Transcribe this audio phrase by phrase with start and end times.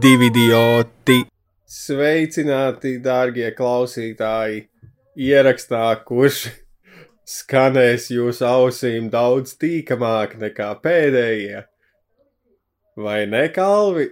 [0.00, 1.18] divi idioti.
[1.68, 4.62] Sveicināti, dārgie klausītāji!
[5.20, 6.46] Ierakstā, kurš
[7.28, 11.66] skanēs jūsu ausīm daudz tīkamāk nekā pēdējie.
[13.00, 14.08] Vai ne, Kalvi?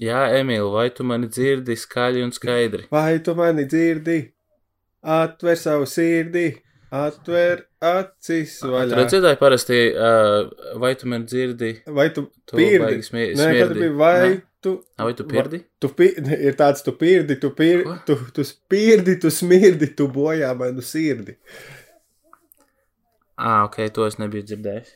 [0.00, 2.88] Jā, Emīl, vai tu mani dzirdi skaļi un skaidri?
[2.90, 4.18] Vai tu mani dzirdi?
[5.00, 6.48] Atver savu sirdi,
[6.90, 8.96] atver acis vaļā.
[8.98, 10.50] redzēji, parasti, uh,
[10.82, 11.72] vai tu mani dzirdi?
[11.86, 13.02] Vai tu pirdi?
[13.06, 14.42] smie- Nē, kad bija vai Nē.
[14.62, 14.72] tu.
[14.98, 15.62] Ā, Vai tu pirdi?
[15.80, 16.08] Tu pi,
[16.48, 17.94] ir tāds, tu pirdi, tu, pir, Ko?
[18.06, 21.36] tu, tu spirdi, tu smirdi, tu bojā manu sirdi.
[23.40, 24.90] Ā, ok, to es nebiju dzirdējis.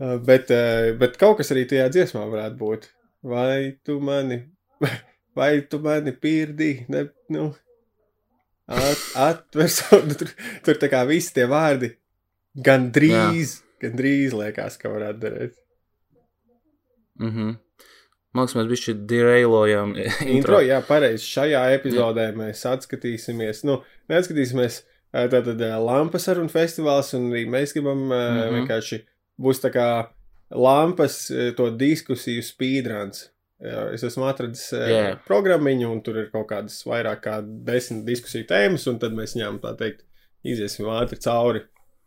[0.00, 2.86] Uh, Bet, uh, bet kaut kas arī tajā dziesmā varētu būt.
[3.22, 4.38] Vai tu mani,
[5.36, 6.86] vai tu mani pirdi?
[6.88, 7.50] Ne, nu,
[8.70, 10.30] at, atver savu, nu, tur,
[10.66, 11.94] tur tā kā visi tie vārdi
[12.66, 15.58] gan drīz, gan drīz liekas, ka varētu darīt.
[17.20, 17.58] Mhm.
[18.30, 20.60] Man liekas, mēs bišķi derailojam Intro, intro.
[20.62, 21.26] jā, pareizi.
[21.26, 23.80] Šajā epizodē mēs atskatīsimies, nu,
[24.12, 28.14] neatskatīsimies ā, tātad ā, lampas sarunu festivāls, un arī mēs gribam mm.
[28.14, 28.56] -hmm.
[28.60, 29.00] vienkārši
[29.40, 29.88] būs tā kā
[30.50, 33.28] lampas to diskusiju speedruns.
[33.60, 35.18] Es esmu atradis yeah.
[35.26, 39.58] programmiņu, un tur ir kaut kādas vairāk kā desmit diskusiju tēmas, un tad mēs viņām
[39.60, 40.06] tā teikt
[40.48, 41.60] iziesim ātri cauri.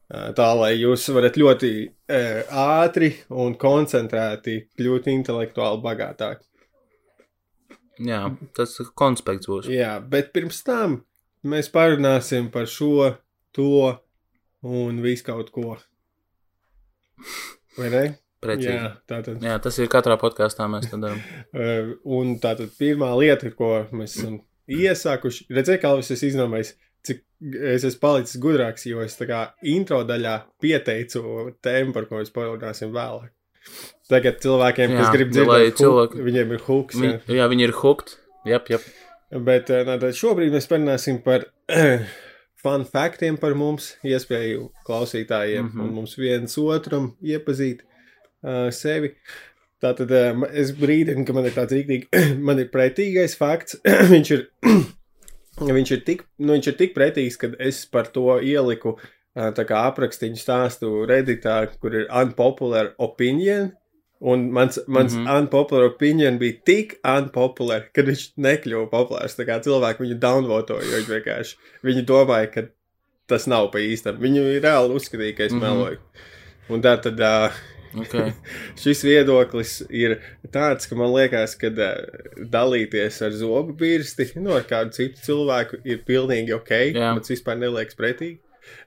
[0.09, 6.45] Ā, Tā lai jūs varat ļoti e, ātri un koncentrēti kļūt intelektuāli bagātāki.
[8.03, 8.25] Jā,
[8.57, 9.69] tas konspekts būs.
[9.69, 10.99] Jā, bet pirms tam
[11.45, 13.13] mēs parunāsim par šo,
[13.53, 13.93] to
[14.65, 15.77] un visu kaut ko.
[17.77, 18.05] Vai ne?
[18.43, 18.71] Precīzi.
[18.75, 19.43] Jā, tātad.
[19.43, 21.21] Jā, tas ir katrā podkāstā mēs to darām.
[21.53, 24.41] Uh, un tātad pirmā lieta, ko mēs esam
[24.71, 27.23] iesākuši, redzēju, kā es esmu izdomājis, cik
[27.75, 32.31] es esmu palicis gudrāks, jo es tā kā intro daļā pieteicu tēmu, par ko mēs
[32.35, 33.31] parunāsim vēlāk.
[34.11, 36.95] Tagad cilvēkiem, Jā, kas grib dzirdēt, cilvēki- viņiem ir hooks.
[36.99, 37.15] jā.
[37.27, 38.17] Viņi, jā, viņi ir hooked.
[38.45, 38.87] Jep, jep.
[39.31, 41.47] Bet eh, nā, tad šobrīd mēs parunāsim par
[42.63, 45.81] fun faktiem par mums, iespēju klausītājiem mm -hmm.
[45.81, 47.83] un mums viens otram iepazīt
[48.43, 49.13] uh, sevi.
[49.83, 53.79] Tātad uh, es brīdinu, ka man ir tāds rīktīgi, man ir pretīgais fakts.
[54.13, 54.45] viņš, ir,
[55.79, 59.67] viņš, ir tik, nu, viņš ir tik pretīgs, ka es par to ieliku uh, tā
[59.69, 63.71] kā aprakstīņu stāstu Redditā, kur ir unpopular opinion.
[64.23, 65.25] Un mans, mans mm.
[65.25, 65.39] -hmm.
[65.41, 69.35] unpopular opinion bija tik unpopular, ka viņš nekļuva populārs.
[69.35, 72.63] Tā kā cilvēki viņu downvotoja, jo viņi vienkārši viņi domāja, ka
[73.27, 74.21] tas nav pa īstam.
[74.23, 75.59] Viņu reāli uzskatīja, ka es mm.
[75.59, 75.75] -hmm.
[75.75, 75.99] meloju.
[76.69, 77.59] Un tā tad uh,
[77.93, 78.31] Okay.
[78.81, 80.15] šis viedoklis ir
[80.53, 81.69] tāds, ka man liekas, ka
[82.53, 86.71] dalīties ar zobu pirsti nu, ar kādu citu cilvēku ir pilnīgi ok.
[86.95, 87.11] Jā.
[87.13, 88.39] Man tas vispār neliekas pretīgi.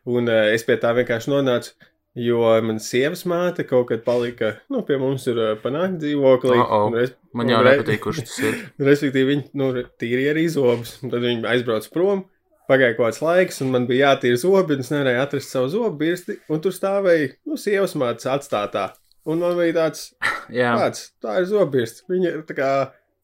[0.08, 1.74] Un uh, es pie tā vienkārši nonācu.
[2.16, 6.56] Jo man sievas māte kaut kad palika, nu, pie mums ir uh, panākt dzīvoklī.
[6.62, 6.86] Uh-oh.
[6.88, 8.54] un es- Man jau nepatīk, kurš tas ir.
[8.88, 9.66] Respektīvi, viņi nu,
[10.00, 10.94] tīri arī zobus.
[11.02, 12.22] Tad viņi aizbrauca prom.
[12.66, 15.92] Pagāja kaut kāds laiks, un man bija jātīra zobi, un es nevarēju atrast savu zobu
[16.00, 16.38] birsti.
[16.50, 18.88] Un tur stāvēja nu, sievas mātes atstātā.
[19.26, 20.08] Un man bija tāds,
[20.60, 20.72] Jā.
[20.78, 22.02] kāds, tā ir zobirsts.
[22.10, 22.70] Viņa ir tā kā,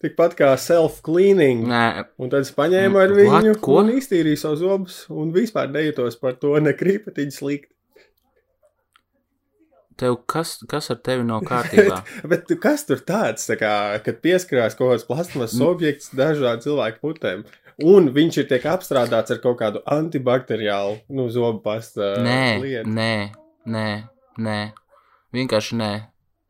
[0.03, 1.65] tikpat kā self-cleaning.
[1.71, 1.83] Nē,
[2.23, 3.21] Un tad es paņēmu ar What?
[3.43, 3.77] viņu Ko?
[3.83, 7.71] un iztīrīju savus zobus, un vispār nejūtos par to nekrīpatiņu slikti.
[10.01, 12.03] Tev kas, kas ar tevi nav kārtībā?
[12.31, 13.73] Bet tu kas tur tāds, tā kā,
[14.05, 15.67] kad pieskarās kaut kāds plasmas Mm.
[15.69, 17.45] objekts dažādu cilvēku putēm,
[17.85, 22.89] un viņš ir tiek apstrādāts ar kaut kādu antibakteriālu, nu, zobu pasta Nē, lietu.
[22.89, 23.15] nē,
[23.67, 23.89] nē,
[24.39, 24.61] nē.
[25.33, 25.93] Vienkārši nē.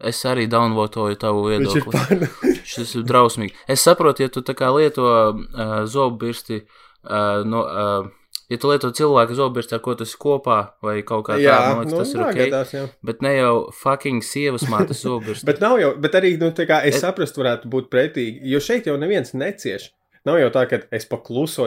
[0.03, 2.27] Es arī downvotoju tavu viedokli.
[2.73, 3.55] Šis ir drausmīgi.
[3.71, 6.59] Es saprotu, ja tu tā kā lieto uh, zobu birsti,
[7.07, 8.09] uh, no, uh,
[8.53, 11.73] ja tu lieto cilvēku zobu birsti, ar ko tas ir kopā, vai kaut kā tāda,
[11.79, 12.39] man liekas, nu, tas ir ok.
[12.43, 12.85] gadās, jā.
[13.09, 15.49] Bet ne jau fucking sievas mātes zobu birsti.
[15.49, 18.61] Bet nav jau, bet arī, nu, tā kā es Et- saprastu, varētu būt pretīgi, jo
[18.63, 19.91] šeit jau neviens necieš.
[20.23, 21.65] Nav jau tā, ka es pakluso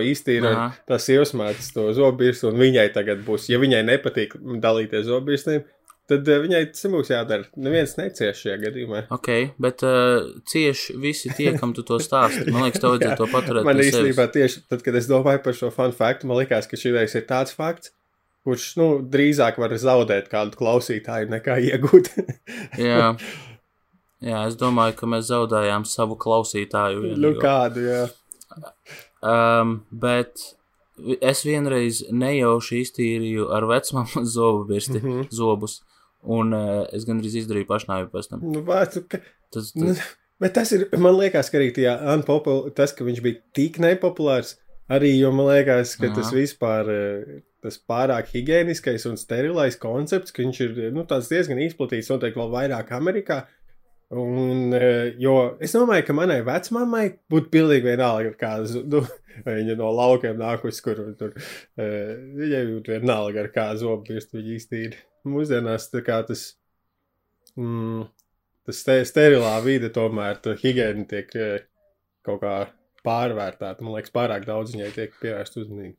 [0.56, 0.68] Aha.
[0.88, 5.66] tās iesmētas to zobirstu, un viņai tagad būs, ja viņai nepatīk dalīties zobirstiem,
[6.10, 7.48] tad eh, viņai tas nebūs jādara.
[7.58, 9.04] Neviens necieš šajā gadījumā.
[9.16, 9.32] Ok,
[9.62, 12.48] bet uh, cieši visi tie, kam tu to stāsti.
[12.52, 13.68] Man liekas, tev vajadzētu to paturēt.
[13.68, 17.18] Man īstenībā tieši tad, kad es domāju par šo fun faktu, man liekas, ka šis
[17.18, 17.94] ir tāds fakts,
[18.46, 22.14] kurš nu, drīzāk var zaudēt kādu klausītāju nekā iegūt.
[22.88, 23.16] Jā.
[24.26, 27.16] Jā, es domāju, ka mēs zaudējām savu klausītāju.
[27.20, 28.06] nu, kādu, jā.
[29.22, 30.42] Um, bet
[31.20, 35.06] es vienreiz nejauši iztīrīju ar vecmāmu zobu birsti, mm.
[35.06, 35.28] -hmm.
[35.36, 35.82] zobus.
[36.26, 38.46] Un uh, es gandrīz izdarīju pašnāvību pēc tam.
[38.50, 38.62] Nu,
[38.92, 39.20] tu, ka,
[39.56, 40.00] Tas, nu, tas,
[40.42, 44.56] bet tas ir, man liekas, ka arī tajā unpopular, tas, ka viņš bija tik nepopulārs,
[44.92, 46.16] arī, jo man liekas, ka Aha.
[46.18, 52.12] tas vispār, eh, tas pārāk higiēniskais un sterilais koncepts, ka viņš ir, nu, diezgan izplatīts,
[52.12, 53.46] noteikti vēl vairāk Amerikā,
[54.14, 59.02] Un, eh, jo es domāju, ka manai vecmāmai būtu pilnīgi vienalga, kāda nu,
[59.48, 64.54] viņa no laukiem nākusi, kur tur eh, viņai būtu vienalga, ar kādu zobu pirkstu viņa
[64.60, 65.02] iztīra.
[65.26, 66.46] Mūsdienās tas,
[67.58, 68.06] mm,
[68.70, 71.66] tas ste, sterilā vide tomēr, tā higiēna tiek eh,
[72.22, 72.56] kaut kā
[73.06, 73.82] pārvērtēta.
[73.82, 75.98] Man liekas, pārāk daudz viņai tiek pievērst uzmanību.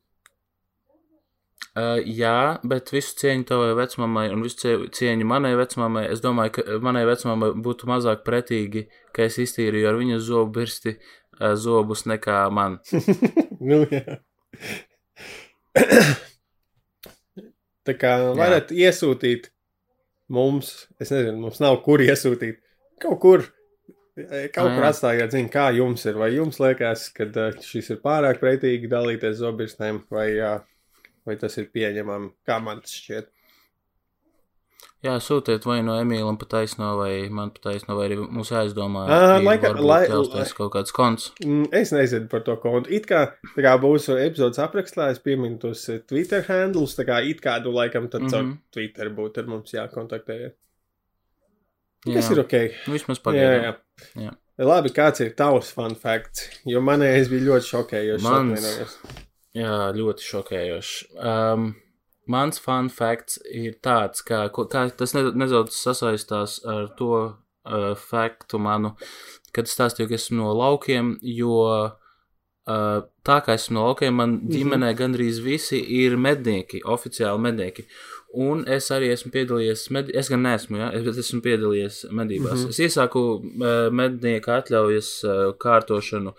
[1.77, 6.07] Uh, jā, bet visu cieņu tavai vecmāmai un visu cie- cieņu manai vecmāmai.
[6.09, 10.95] Es domāju, ka manai vecmāmai būtu mazāk pretīgi, ka es iztīrīju ar viņas zobu birsti
[10.95, 12.79] uh, zobus nekā man.
[13.69, 14.17] nu, jā.
[17.87, 18.89] Tā kā varat jā.
[18.89, 19.51] iesūtīt
[20.33, 22.57] mums, es nezinu, mums nav kur iesūtīt.
[23.03, 23.45] Kaut kur,
[24.17, 26.17] kaut kur atstājiet, zinu, kā jums ir.
[26.17, 27.29] Vai jums liekas, ka
[27.61, 30.31] šis ir pārāk pretīgi dalīties zobirstēm, vai,
[31.27, 33.27] vai tas ir pieņemami, kā man tas šķiet.
[35.05, 39.03] Jā, sūtiet vai no Emīlam pa taisno, vai man pa taisno, vai arī mums jāizdomā.
[39.13, 41.27] Ā, ir laika- lai- jāuztais kaut kāds konts.
[41.45, 42.89] Mm, Es nezinu par to kontu.
[42.91, 47.41] It kā, kā būs epizodes aprakstā, es pieminu tos eh, Twitter handlus, tā kā it
[47.41, 48.33] kādu laikam tad mm Mhm.
[48.33, 48.51] -hmm.
[48.57, 50.51] caur Twitter būtu ar mums jākontaktē.
[52.07, 52.53] Jā, Tas ir ok.
[52.87, 53.63] Nu, vismaz Jā, pagaidām.
[53.63, 54.21] jā.
[54.23, 54.35] Jā.
[54.65, 56.49] Labi, kāds ir tavs fun facts?
[56.65, 58.21] Jo manējais bija ļoti šokējošs.
[58.23, 58.97] Mans-.
[59.57, 61.07] Jā, ļoti šokējoši.
[61.17, 61.69] Um,
[62.29, 68.59] mans fun facts ir tāds, ka kā, tas ne- nedaudz sasaistās ar to uh, faktu
[68.61, 68.93] manu,
[69.55, 71.55] kad stāstīju, ka esmu no laukiem, jo
[72.67, 74.51] uh, tā kā esmu no laukiem, man Mhm.
[74.53, 77.87] ģimenē gandrīz visi ir mednieki, oficiāli mednieki.
[78.37, 80.09] Un es arī esmu piedalījies, med...
[80.13, 82.59] es gan neesmu, ja, bet esmu piedalījies medībās.
[82.59, 82.65] Mm.
[82.65, 82.69] -hmm.
[82.75, 86.33] Es iesāku uh, mednieka atļaujas uh, kārtošanu,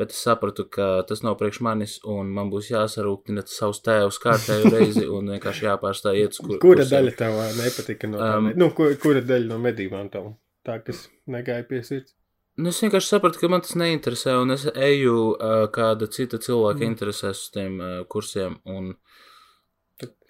[0.00, 4.72] bet es sapratu, ka tas nav priekš manis, un man būs jāsarūktina savus tēvus kārtēju
[4.72, 6.94] reizi, un vienkārši jāpārstāj iet uz kur, Kura kursiem.
[6.94, 8.30] daļa tev nepatika no tā?
[8.38, 10.32] Um, nu, kur, kura daļa no medībām tev?
[10.64, 12.16] Tā, kas negāja pie sirds.
[12.60, 16.80] Nu, es vienkārši sapratu, ka man tas neinteresē, un es eju uh, kāda cita cilvēka
[16.80, 16.90] mm.
[16.94, 18.56] interesēs uz tiem uh, kursiem.
[18.68, 18.94] Un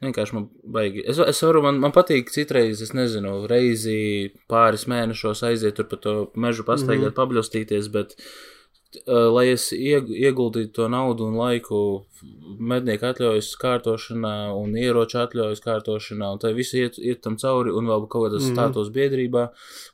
[0.02, 1.06] vienkārši man baigi.
[1.06, 5.98] Es, es varu, man, man patīk citreiz, es nezinu, reizi pāris mēnešos aiziet tur pa
[6.02, 7.20] to mežu pastaigāt, mm.
[7.22, 8.18] pabļostīties, bet.
[8.18, 8.56] Uh,
[9.06, 11.80] lai es ieg, ieguldītu to naudu un laiku
[12.58, 17.86] mednieku atļaujas kārtošanā un ieroču atļaujas kārtošanā, un tā visu iet, iet tam cauri un
[17.86, 18.50] vēl kaut kādā Mhm.
[18.50, 19.44] stātos biedrībā,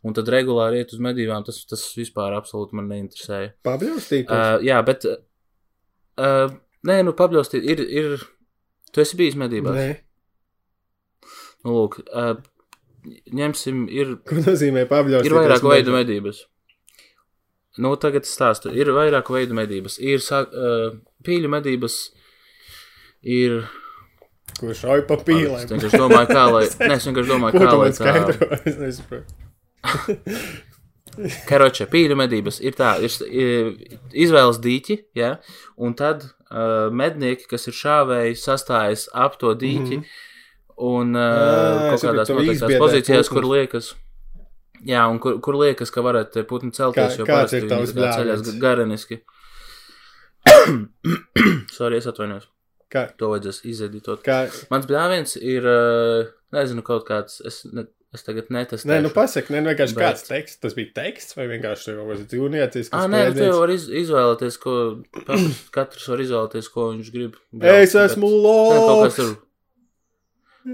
[0.02, 3.52] un tad regulāri iet uz medībām, tas, tas vispār absolūti man neinteresēja.
[3.68, 4.30] Pabļaustīt?
[4.32, 5.04] Uh, jā, bet.
[6.16, 6.48] Uh,
[6.88, 8.18] nē, nu, pabļaustīt, ir, ir.
[8.92, 9.76] Tu esi bijis medībās.
[9.76, 9.96] Nē.
[11.66, 12.36] Nu, lūk, uh,
[13.36, 15.28] ņemsim, ir, Ko nozīmē pabļaustīt?
[15.28, 16.46] ir vairāku veidu medības.
[17.82, 18.72] Nu, tagad es stāstu.
[18.72, 19.98] Ir vairāku veidu medības.
[20.00, 20.94] Ir sāk, uh,
[21.26, 21.98] pīļu medības,
[23.22, 23.66] ir.
[24.56, 25.66] Kurš šauj pa Es pīlēm?
[25.72, 26.62] vienkārši domāju, kā lai.
[26.80, 28.14] Nē, es vienkārši domāju, kā lai tā.
[28.64, 29.36] Es nesaprotu.
[31.48, 33.70] Karoče, pīļu medības ir tā, ir, ir
[34.26, 35.36] izvēles dīķi, ja,
[35.80, 40.82] un tad uh, mednieki, kas ir šāvēji, sastājas ap to dīķi, mm -hmm.
[40.90, 43.94] un uh, Ā, kaut es saprotu, kādās noteiktās pozīcijās, kur liekas,
[44.86, 47.68] jā, un kur, kur liekas, ka varētu te putni celties, Kā- jo kāds parasti ir
[47.72, 48.60] tavs viņi tā ceļās bļāviens?
[48.62, 49.20] gareniski.
[51.76, 52.46] Sorry, es atvainojos.
[52.92, 54.20] Kā, To vajadzēs izedītot.
[54.26, 57.82] kā, Mans bļāviens ir, uh, nezinu, kaut kāds, es, ne,
[58.14, 58.86] es tagad netestēšu.
[58.92, 62.12] nē, nu pasaka, nē, nu vienkārši Bet- kāds teksts, tas bija teksts vai vienkārši kaut
[62.12, 62.94] kāds dzīvniecisks?
[62.94, 64.76] Ah, nē, tu jau vari iz, izvēlēties, ko
[65.18, 67.34] katrs, katrs var izvēlēties, ko viņš grib.
[67.60, 69.16] Es Bet- esmu Nē, kaut kas loks!
[69.18, 69.34] tur.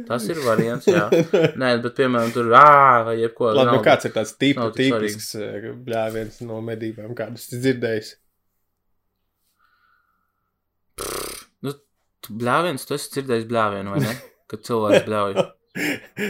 [0.09, 1.05] Tas ir variants, jā.
[1.61, 3.51] Nē, bet, piemēram, tur ā, vai jebko.
[3.57, 8.15] Labi, nu kāds ir tāds tipu, tipisks eh, bļāviens no medībām, kādus dzirdējis?
[11.67, 11.75] Nu,
[12.31, 14.15] bļāviens, tu esi dzirdējis bļāvienu, vai ne?
[14.53, 15.37] Kad cilvēks bļauj.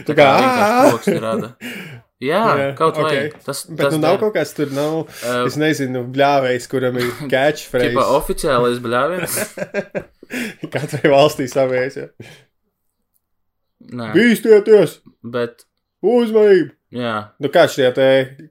[0.06, 1.52] Tā kā vienkārši rada.
[2.22, 3.08] Jā, Jā, kaut vai.
[3.32, 3.40] ok.
[3.42, 4.20] Tas, Bet tas nu nav der.
[4.22, 8.04] kaut kāds tur, nav, Uh, es nezinu, bļāvējs, kuram ir catchphrase.
[8.14, 9.40] oficiālais bļāviens?
[10.70, 12.06] Katrai valstī savējais, ja.
[13.90, 15.00] Nē, Bīstieties!
[15.24, 15.64] bet,
[16.02, 16.70] Uzmanību!
[16.92, 17.12] jā.
[17.40, 18.06] Nu kā šie te,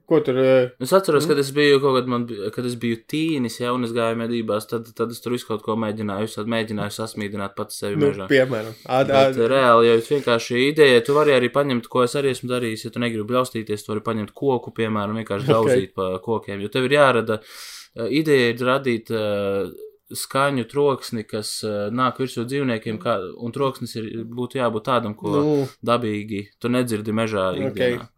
[0.08, 1.28] ko tur, eh, Es atceros, Mm.
[1.28, 2.24] kad es biju kaut kad, man,
[2.54, 5.62] kad es biju tīnis, ja, un es gāju medībās, tad, tad es tur visu kaut
[5.62, 8.26] ko mēģināju, es mēģināju sasmīdināt pats sevi nu, mežā.
[8.32, 12.32] piemēram, ad, Bet ad, reāli, ja vienkārši ideja, tu vari arī paņemt, ko es arī
[12.34, 15.54] esmu darījis, ja tu negribi bļaustīties, tu vari paņemt koku, piemēram, vienkārši Ok.
[15.54, 19.70] gauzīt pa kokiem, jo tev ir jārada, uh, ideja ir radīt uh,
[20.14, 25.32] skaņu troksni, kas uh, nāk virsū dzīvniekiem, kā, un troksnis ir, būtu jābūt tādam, ko
[25.34, 27.72] nu, dabīgi tu nedzirdi mežā Ok.
[27.72, 28.08] ikdienā.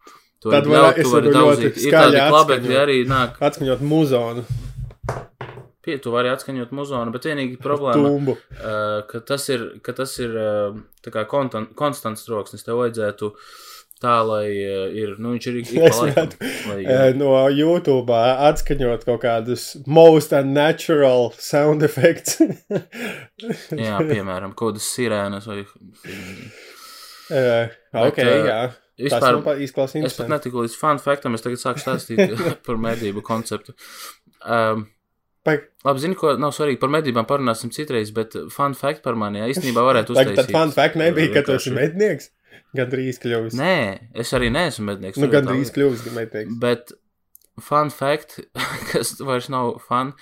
[0.44, 1.76] Tu Tad var- bļaut, es tu vari daudzīt.
[1.86, 3.38] Ir tādi klabekļi arī nāk.
[3.40, 4.44] atskaņot muzonu,
[5.84, 8.38] Pie, tu vari atskaņot muzonu, bet vienīgi problēma, tumbu.
[8.56, 10.78] uh, ka tas ir, ka tas ir uh,
[11.12, 12.64] kā kontan, konstants troksnis.
[12.64, 13.28] Tev vajadzētu
[14.04, 16.14] tā, lai uh, ir, nu, viņš ir ik Es pa laikam.
[16.14, 18.20] varētu, Lai, Eh, no YouTube
[18.50, 22.38] atskaņot kaut kādus most unnatural sound effects.
[23.86, 25.62] jā, piemēram, kaut kādas sirēnas vai.
[27.32, 28.56] Eh, ok, eh, jā.
[28.68, 32.34] Tas Vispār, man pa- izklausās es pat netiku līdz fun faktam, es tagad sāku stāstīt
[32.66, 33.72] par medību konceptu.
[34.44, 34.84] Um,
[35.44, 39.40] Vai- Labi, zinu, ko nav svarīgi par medībām parunāsim citreiz, bet fun fact par mani,
[39.42, 40.38] jā, īstenībā varētu uztaisīt.
[40.38, 42.30] tad fun fact nebija, ka tu esi mednieks.
[42.76, 43.56] Gan drīz kļuvis.
[43.58, 43.78] Nē,
[44.24, 45.18] es arī neesmu mednieks.
[45.20, 45.76] Nu, tur gan jau tā drīz lieta.
[45.78, 46.58] kļuvis mednieks.
[46.62, 46.94] Bet
[47.60, 48.40] fun fact,
[48.90, 50.12] kas vairs nav fun,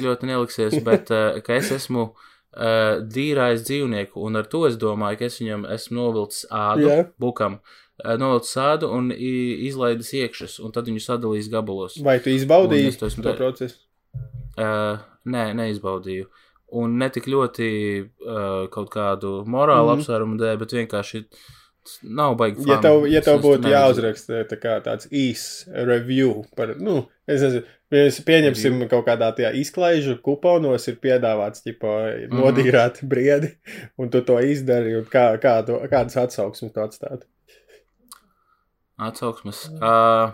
[0.00, 5.20] ļoti neliksies, bet uh, ka es esmu uh, dīrājs dzīvnieku, un ar to es domāju,
[5.20, 7.06] ka es viņam esmu novilcis ādu, Jā.
[7.20, 12.00] bukam, uh, novilcis ādu un izlaidis iekšas, un tad viņu sadalījis gabalos.
[12.04, 13.82] Vai tu izbaudīji to to procesu?
[14.60, 16.28] Uh, nē, neizbaudīju.
[16.80, 17.68] Un ne tik ļoti
[17.98, 19.98] uh, kaut kādu morālu mm.
[19.98, 21.24] apsvērumu dēļ, bet vienkārši
[22.02, 22.64] nav baigi.
[22.68, 25.44] Ja tev, ja tev būtu jāuzraksta tā kā tāds īs
[25.74, 31.94] review par, nu, es nezinu, mēs pieņemsim kaut kādā tajā izklaižu kuponos ir piedāvāts, ķipa,
[32.28, 32.38] Mhm.
[32.40, 33.54] nodīrāt briedi,
[33.98, 37.26] un tu to izdari, un kā, kā tu, kādas atsauksmes tu atstātu?
[39.00, 39.64] Atsauksmes.
[39.80, 40.32] Uh,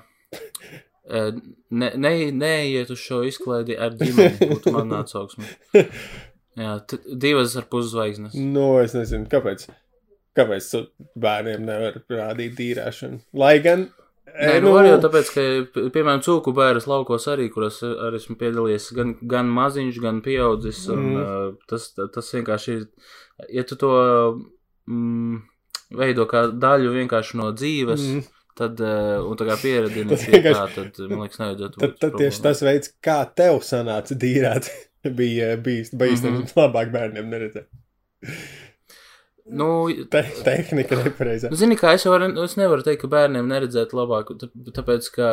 [1.06, 1.30] uh,
[1.70, 5.46] ne, ne, neiet uz šo izklaidi ar ģimeni, būtu man atsauksme.
[6.56, 6.78] Jā,
[7.20, 8.34] divas ar puszvaigznes.
[8.34, 9.66] Nu, es nezinu, kāpēc.
[10.36, 10.66] Kāpēc
[11.16, 13.22] bērniem nevar rādīt dīrāšanu?
[13.40, 13.86] Lai gan.
[14.36, 15.42] Nē, e, nu, var jau tāpēc, ka,
[15.94, 21.06] piemēram, cūku bērnas laukos arī, kuras arī esmu piedalījies, gan, gan maziņš, gan pieaudzis, un
[21.14, 21.54] Mm.
[21.70, 22.82] tas, tas vienkārši ir,
[23.48, 23.92] ja tu to
[24.90, 25.38] mm,
[25.96, 28.26] veido kā daļu vienkārši no dzīves, Mm.
[28.60, 32.42] tad, uh, un tā kā pieredini pie tā, tad, man liekas, nevajadzētu Tad, tad tieši
[32.42, 34.68] tas veids, kā tev sanāca dīrāt,
[35.20, 36.42] bija bijis bīstams.
[36.42, 36.44] Mm.
[36.44, 36.60] -hmm.
[36.60, 37.68] Labāk bērniem neredzēt.
[39.46, 41.50] Nu, Te, tehnika nepareizā.
[41.52, 45.28] Nu, Zini, kā es varu, es nevaru teikt, ka bērniem neredzētu labāk, tā- tāpēc, ka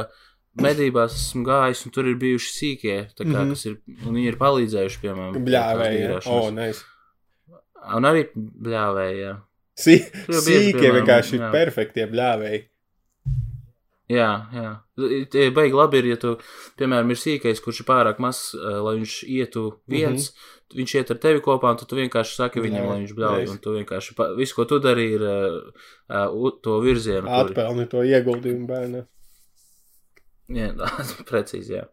[0.61, 3.55] medībās esmu gājis, un tur ir bijuši sīkie, tā kā, mm -hmm.
[3.55, 6.03] kas ir, un viņi ir palīdzējuši, piemēram, Bļāvēji.
[6.03, 6.27] dīrāšanas.
[6.29, 6.83] O, nice.
[7.97, 9.33] Un arī bļāvēji, jā.
[9.73, 9.97] Sī,
[10.29, 11.51] sīkie piemēram, vienkārši ir jā.
[11.51, 12.61] perfektie bļāvēji.
[14.13, 14.71] Jā, jā.
[15.31, 16.35] Tie baigi labi ir, ja tu,
[16.79, 20.62] piemēram, ir sīkais, kurš ir pārāk mazs, eh, lai viņš ietu viens, mm -hmm.
[20.77, 23.53] Viņš iet ar tevi kopā, un tu, tu vienkārši saki viņam, lai viņš nice.
[23.53, 27.29] un tu vienkārši, pa, visu, ko tu dari, ir uh, to virzienu.
[27.29, 29.07] Atpelni to ieguldījumu bērnam.
[30.59, 30.73] Jā,
[31.29, 31.85] precīzi, jā.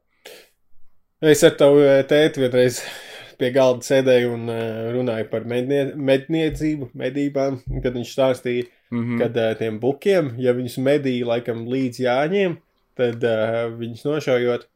[1.23, 2.81] Es ar tavu tēti vienreiz
[3.41, 4.51] pie galda sēdēju un
[4.97, 9.19] runāju par mednie, medniecību, medībām, kad viņš stāstīja, Mm -hmm.
[9.19, 12.57] kad tiem bukiem, ja viņus medīja laikam līdz jāņiem,
[12.99, 14.67] tad uh, viņus nošaujot,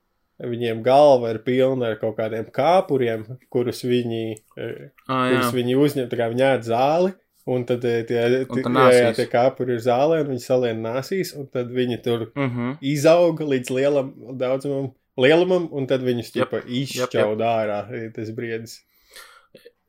[0.43, 4.25] viņiem galva ir pilna ar kaut kādiem kāpuriem, kurus viņi,
[4.59, 7.15] uh, ah, kurus viņi uzņem, tā kā viņi ēd zāli.
[7.45, 11.35] Un tad eh, tie, tie, jā, jā, tie kāpuri ir zālē, un viņi salien nāsīs,
[11.37, 12.77] un tad viņi tur Mm -hmm.
[12.81, 17.79] izauga līdz lielam daudzumam, lielumam, un tad viņus Jep, ķipa izšķauda ārā
[18.17, 18.81] tas briedis.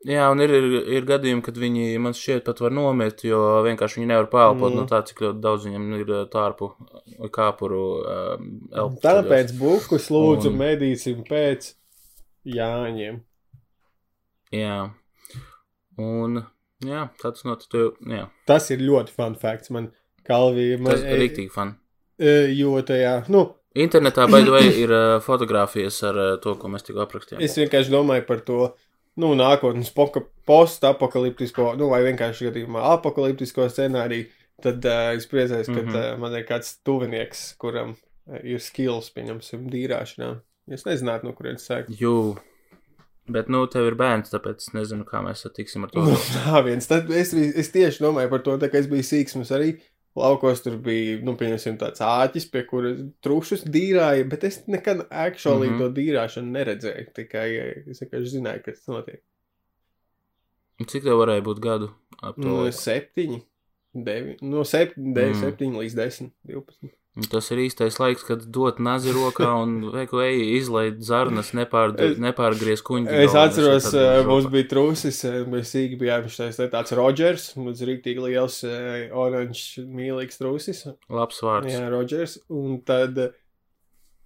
[0.06, 0.64] Jā, un ir, ir,
[1.00, 4.76] ir gadījumi, kad viņi man šķiet pat var nomirt, jo vienkārši viņi nevar pēlpot Mm.
[4.78, 6.68] no tā, cik daudz viņam ir uh, tārpu
[7.18, 9.00] vai kāpuru um, elpu.
[9.02, 11.72] Tāpēc bukus lūdzu Un- medīsim pēc
[12.46, 13.18] jāņem.
[14.54, 14.78] Jā.
[15.98, 16.42] Un,
[16.84, 18.26] jā, tā tas notiek, jā.
[18.46, 19.70] Tas ir ļoti fun facts.
[19.74, 19.90] Man
[20.26, 21.74] Kalvija, man, Tas ir rīktīgi fan.
[22.18, 26.68] e, jo tajā, nu, Internetā, by the way, ir uh, fotografijas ar uh, to, ko
[26.72, 27.42] mēs tikko aprakstījām.
[27.44, 28.70] es vienkārši domāju par to,
[29.20, 34.28] nu, nākotnes poka- post-apokaliptisko, nu, vai vienkārši gadījumā apokaliptisko scenāriju.
[34.64, 35.88] Tad uh, es priecājos, ka mm.
[35.88, 36.12] -hmm.
[36.14, 40.30] uh, man ir kāds tuvinieks, kuram uh, ir skills, pieņemsim, dīrāšanā.
[40.72, 41.92] Es nezinātu, no kurienes sākt.
[42.00, 42.36] Jū.
[43.28, 46.04] Bet, nu, tev ir bērns, tāpēc es nezinu, kā mēs satiksim ar to.
[46.06, 46.86] Nu, tā viens.
[46.86, 49.36] Tad es, es tieši domāju par to, tā, ka es biju sīgs.
[49.38, 49.74] Mums arī
[50.16, 55.68] laukos tur bija, nu, pieņemsim, tāds āķis, pie kuras trušus dīrāja, bet es nekad actually
[55.68, 55.74] mm.
[55.74, 55.78] -hmm.
[55.78, 57.08] to dīrāšanu neredzēju.
[57.16, 57.48] Tikai
[57.92, 59.22] es vienkārši zināju, ka tas notiek.
[60.86, 61.90] Cik tev varēja būt gadu?
[62.36, 62.76] No laiku?
[62.76, 63.40] septiņi,
[63.94, 65.40] deviņi, no septiņi, de, Mm.
[65.40, 66.94] septiņi līdz desmit, divpadsmit.
[67.16, 72.18] Tas ir īstais laiks, kad dot nazi rokā un veiku eju izlaid zarnas, nepār, Es-
[72.20, 73.14] nepārgriez kuņģi.
[73.24, 78.20] Es atceros, eh, mums bija trūcis, eh, mēs sīki bijām te tāds Rodžers, mums rīktīgi
[78.20, 80.82] liels eh, oranžs mīlīgs trūcis.
[81.08, 81.72] Labs vārds.
[81.72, 82.36] Jā, Rodžers.
[82.50, 83.32] Un tad,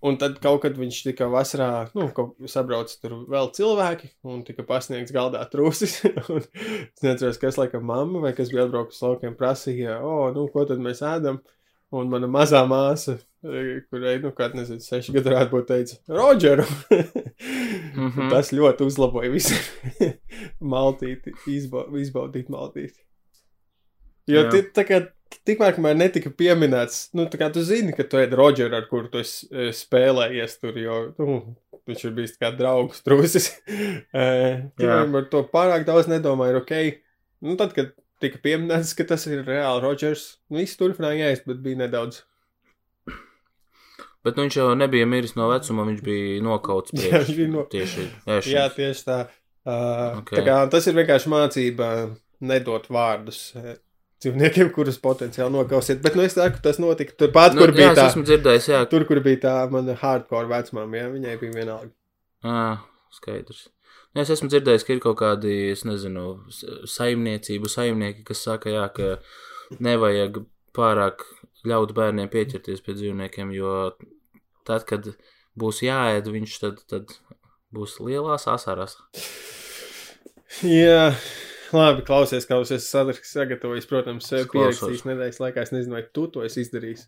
[0.02, 2.10] un tad kaut kad viņš tika vasarā, nu,
[2.50, 6.00] sabrauc tur vēl cilvēki, un tika pasniegts galdā trūcis.
[6.28, 10.66] un es neatceros, kas laikam mamma vai kas bija atbraukus laukiem, prasīja, o, nu, ko
[10.66, 11.38] tad mēs ēdam.
[11.90, 16.66] Un mana mazā māsa, eh, kurai, nu, kāda, nezinu, seši gadu varētu būt, teica, Rodžeru.
[16.70, 18.28] mm Mhm.
[18.30, 19.56] Tas ļoti uzlaboja visu
[20.72, 23.00] maltīti, izba, izbaudīt maltīti.
[24.30, 25.00] Jo tie, tā kā
[25.48, 29.10] tikmēr, kamēr netika pieminēts, nu, tā kā tu zini, ka tu esi Rodžers, ar kuru
[29.10, 31.40] tu esi eh, spēlējies tur, jo nu,
[31.90, 33.50] viņš ir bijis kā draugs trūcis.
[34.14, 37.02] Tikmēr par to pārāk daudz nedomāju, ir ok.
[37.46, 41.80] Nu, tad, kad tika pieminēts, ka tas ir reāli Rodžers, viss turpināja ēst, bet bija
[41.84, 42.22] nedaudz.
[44.20, 47.52] Bet nu, viņš jau nebija miris no vecuma, viņš bija nokauts priekš, Jā, viņš bija
[47.54, 47.62] no...
[47.72, 48.02] tieši
[48.36, 48.50] ēšanas.
[48.52, 49.20] Jā, tieši tā.
[49.60, 50.38] Uh, Okay.
[50.38, 51.86] tā kā, tas ir vienkārši mācība
[52.48, 53.40] nedot vārdus
[54.20, 56.00] dzīvniekiem, kurus potenciāli nokausiet.
[56.04, 58.06] Bet nu, es saku, tas notika turpat, Nu, kur bija jā, tā.
[58.08, 61.92] es esmu dzirdējis, jā, Tur, kur bija tā mana hardcore vecmāma, jā, viņai bija vienalga.
[62.44, 62.80] Ah,
[63.16, 63.66] skaidrs.
[64.14, 66.40] Nu, Es esmu dzirdējis, ka ir kaut kādi, es nezinu,
[66.90, 69.12] saimniecību saimnieki, kas saka, jā, ka
[69.78, 70.40] nevajag
[70.74, 71.22] pārāk
[71.68, 73.92] ļaut bērniem pieķerties pie dzīvniekiem, jo
[74.66, 75.12] tad, kad
[75.58, 77.14] būs jāēd, viņš tad, tad
[77.74, 78.96] būs lielās asaras.
[80.66, 81.12] Jā,
[81.70, 85.62] labi, klausies, klausies, sadarks sagatavojis, protams, pierakstījis nedēļas laikā.
[85.62, 87.06] Es nezinu, vai tu to esi izdarījis.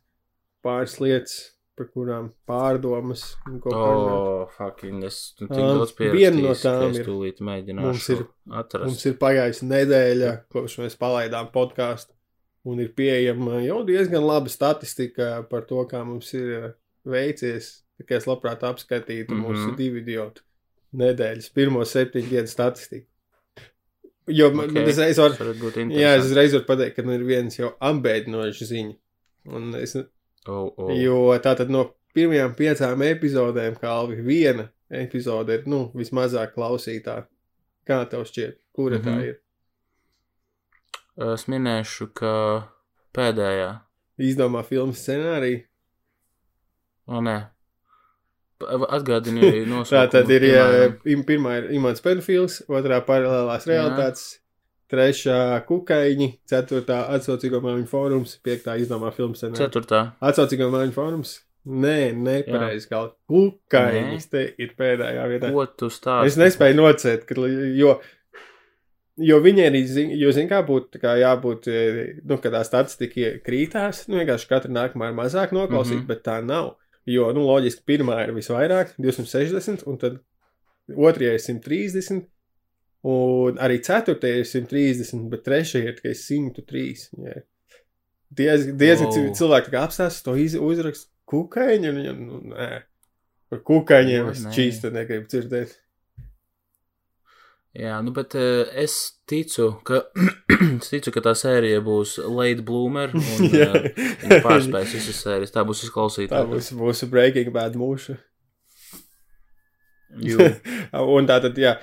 [0.62, 1.38] Pāris lietas,
[1.76, 4.16] par kurām pārdomas un ko parunāt.
[4.16, 8.26] Oh, fucking, es nu, tik Um, daudz viena no tām ir- tūlīt Mums mēģināšu ir-
[8.60, 8.84] atrast.
[8.86, 12.12] Mums ir pagājusi nedēļa, kopš mēs palaidām podkāstu,
[12.64, 16.70] un ir pieejama jau diezgan laba statistika par to, kā mums ir uh,
[17.06, 17.82] veicies.
[17.98, 19.44] Tikai es labprāt apskatītu mm Mhm.
[19.44, 19.56] -hmm.
[19.72, 20.42] mūsu divu idiotu
[20.94, 23.06] nedēļas pirmo septiņu dienu statistiku.
[24.28, 24.88] Jo man Ok, okay.
[24.88, 25.34] es reiz varu,
[25.90, 28.94] jā, es uzreiz varu pateikt, ka man ir viens jau ambēdinošs ziņa.
[29.46, 29.96] Un es,
[30.48, 30.90] Oh, oh.
[30.90, 31.84] Jo tā tad no
[32.14, 37.22] pirmajām piecām epizodēm, kā Alvi, viena epizode ir, nu, vismazāk klausītā.
[37.86, 39.06] Kā tev šķiet, kura mm -hmm.
[39.06, 39.24] tā Mhm.
[39.28, 39.38] ir?
[41.34, 42.68] Es minēšu, ka
[43.14, 43.80] pēdējā,
[44.18, 45.62] Izdomā filmu scenāriju.
[47.06, 47.42] o nē,
[48.88, 50.06] atgādini nosaukumu.
[50.06, 50.42] Tā tad ir,
[51.04, 54.38] im- pirmā ir Imants Penfils, otrā paralēlās realitātes,
[54.92, 59.64] trešā kukaiņi, ceturtā atsaucīgo mājiņu fórums, piektā izdomā filmu scenāriju.
[59.64, 60.02] Ceturtā.
[60.24, 61.38] Atsaucīgo mājiņu fórums?
[61.62, 65.52] Nē, nepareizi kā kukaiņas, te ir pēdējā vietā.
[65.54, 66.32] Ko tu stāsti?
[66.32, 67.36] Es nespēju nocēt, ka,
[67.78, 67.92] jo,
[69.22, 71.84] jo viņi arī zina, jo zina, kā būtu, kā jābūt, e,
[72.26, 76.02] nu, kad tā statistika krītās, nu, vienkārši katra nākamā ir mazāk noklausīta, mm.
[76.02, 76.10] -hmm.
[76.10, 76.74] bet tā nav.
[77.06, 80.18] Jo, nu, loģiski, pirmā ir visvairāk, 260, un tad
[80.90, 82.26] otrajā ir 130,
[83.08, 87.08] un arī ceturtajā ir 130, bet trešajā ir tikai 103.
[87.26, 87.40] Jā.
[88.32, 89.34] Diez, diezgan Wow.
[89.36, 92.68] cilvēki tā apstāsta to uzrakstu kukaiņu, un viņam, nu, nē,
[93.52, 94.52] par kukaiņiem Jo, es nē.
[94.56, 95.74] čīsti negribu dzirdēt.
[97.72, 98.94] Jā, nu, bet uh, es
[99.28, 100.02] ticu, ka,
[100.80, 103.86] es ticu, ka tā sērija būs Late Bloomer un uh,
[104.44, 105.54] pārspēs visas sērijas.
[105.54, 106.48] Tā būs Tā izklausītāja.
[106.50, 108.18] būs mūsu Breaking Bad mūša.
[110.20, 110.38] Jū.
[111.16, 111.76] un tā tad, jā.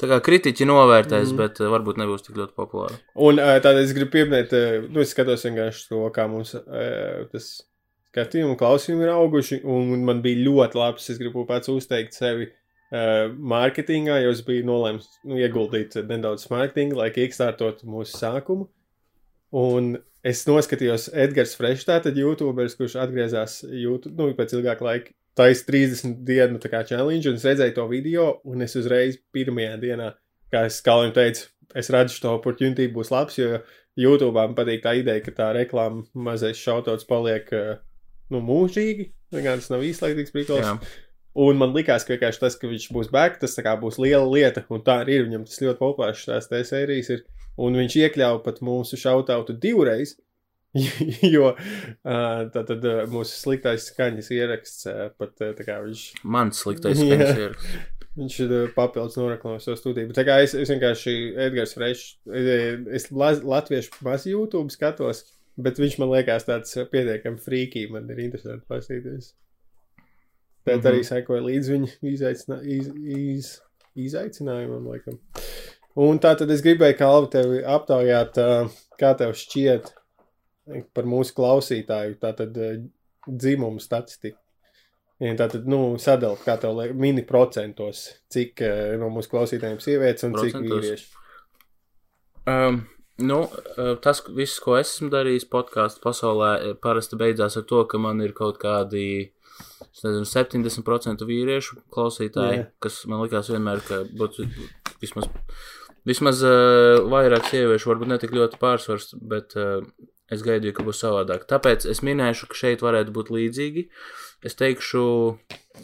[0.00, 1.38] Tā kā kritiķi novērtēs, mm.
[1.40, 2.98] bet uh, varbūt nebūs tik ļoti populāri.
[3.26, 6.52] Un uh, tad es gribu pieminēt, uh, nu, es skatos vienkārši to, kā mums
[7.32, 7.48] tas
[8.14, 12.52] skatījumi un klausījumi ir auguši, un man bija ļoti labs, es gribu pats uzteikt sevi
[12.94, 18.68] mārketingā, jo es biju nolēms nu, ieguldīt nedaudz mārketinga, lai kickstartot mūsu sākumu.
[19.54, 25.14] Un es noskatījos Edgars Fresh, tātad YouTuberis, kurš atgriezās YouTube, nu, pēc ilgāka laika.
[25.34, 29.78] Tā ir 30 dienu tā challenge, un es redzēju to video, un es uzreiz pirmajā
[29.82, 30.12] dienā,
[30.54, 33.58] kā es Kalim teicu, es redzu, ka to opportunity būs labs, jo
[33.98, 37.74] YouTube man patīk tā ideja, ka tā reklāma mazais šautauts paliek eh,
[38.30, 39.10] nu, mūžīgi.
[39.34, 40.62] Tas nav īslaicīgs prikals.
[40.62, 40.76] Jā,
[41.34, 44.62] Un man likās, ka vienkārši tas, ka viņš būs back, tas tā būs liela lieta,
[44.70, 45.24] un tā arī ir.
[45.26, 47.24] Viņam tas ļoti populārs tās tā sērijas ir.
[47.58, 50.14] Un viņš iekļāva pat mūsu šautautu divreiz,
[51.34, 51.52] jo
[52.04, 54.86] tā tad mūsu sliktais skaņas ieraksts
[55.20, 57.06] pat tā kā viņš, mans sliktais Jā.
[57.14, 57.76] skaņas ieraksts.
[58.18, 60.10] viņš ir papildus noraklamējis savu studiju.
[60.10, 61.14] Bet tā kā es, es vienkārši
[61.46, 65.24] Edgars Fresh, es, es la- latviešu maz YouTube skatos,
[65.58, 69.32] bet viņš man liekas tāds pietiekami frīkī, man ir interesanti paskatīties.
[70.64, 70.86] Tad Mhm.
[70.90, 73.50] arī sekoja līdz viņa izaicinā, iz, iz,
[74.00, 75.18] izaicinājumam, laikam.
[75.96, 78.38] Un tā tad es gribēju, Kalvi, tevi aptaujāt,
[78.98, 79.92] kā tev šķiet
[80.96, 82.70] par mūsu klausītāju, tātad ā,
[83.28, 84.38] dzimumu statistiku.
[85.24, 90.34] Tātad, nu, sadalīt, kā tev liekas, mini procentos, cik ā, no mūsu klausītājiem sievietes un
[90.36, 90.88] cik Procentos?
[90.88, 91.06] vīrieši.
[92.50, 92.80] Um,
[93.22, 97.84] nu, uh, tas viss, ko es esmu darījis podkāstu pasaulē, eh, parasti beidzās ar to,
[97.88, 99.30] ka man ir kaut kādi.
[99.94, 102.64] Nezinu, 70% vīriešu klausītāji, Jā.
[102.82, 104.48] kas man likās vienmēr, ka būtu
[105.00, 105.28] vismaz,
[106.04, 109.86] vismaz uh, vairāk sieviešu, varbūt ne tik ļoti pārsvars, bet uh,
[110.32, 111.46] es gaidīju, ka būs savādāk.
[111.50, 113.88] Tāpēc es minēšu, ka šeit varētu būt līdzīgi.
[114.44, 115.04] Es teikšu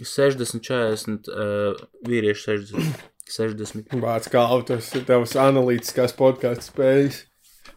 [0.00, 3.08] 60, 40, uh, vīriešu 60.
[3.30, 3.94] 60.
[4.02, 4.30] Vārds
[4.66, 7.24] tas ir tavs analītiskās podkāstu spējas.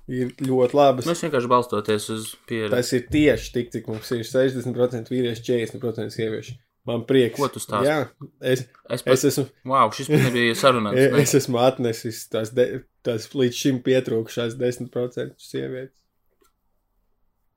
[0.09, 1.07] ir ļoti labas.
[1.07, 2.73] Mēs vienkārši balstoties uz pieredzi.
[2.73, 6.57] Tas ir tieši tik, cik mums ir 60% vīrieši, 40% sieviešu.
[6.89, 7.37] Man prieks.
[7.37, 7.87] Ko tu stāsti?
[7.87, 7.99] Jā,
[8.43, 10.99] es, Es, pat, es esmu, wow, šis nebija sarunāts.
[11.21, 16.02] es esmu atnesis tās, de, tās līdz šim pietrūkšās 10% sievietes.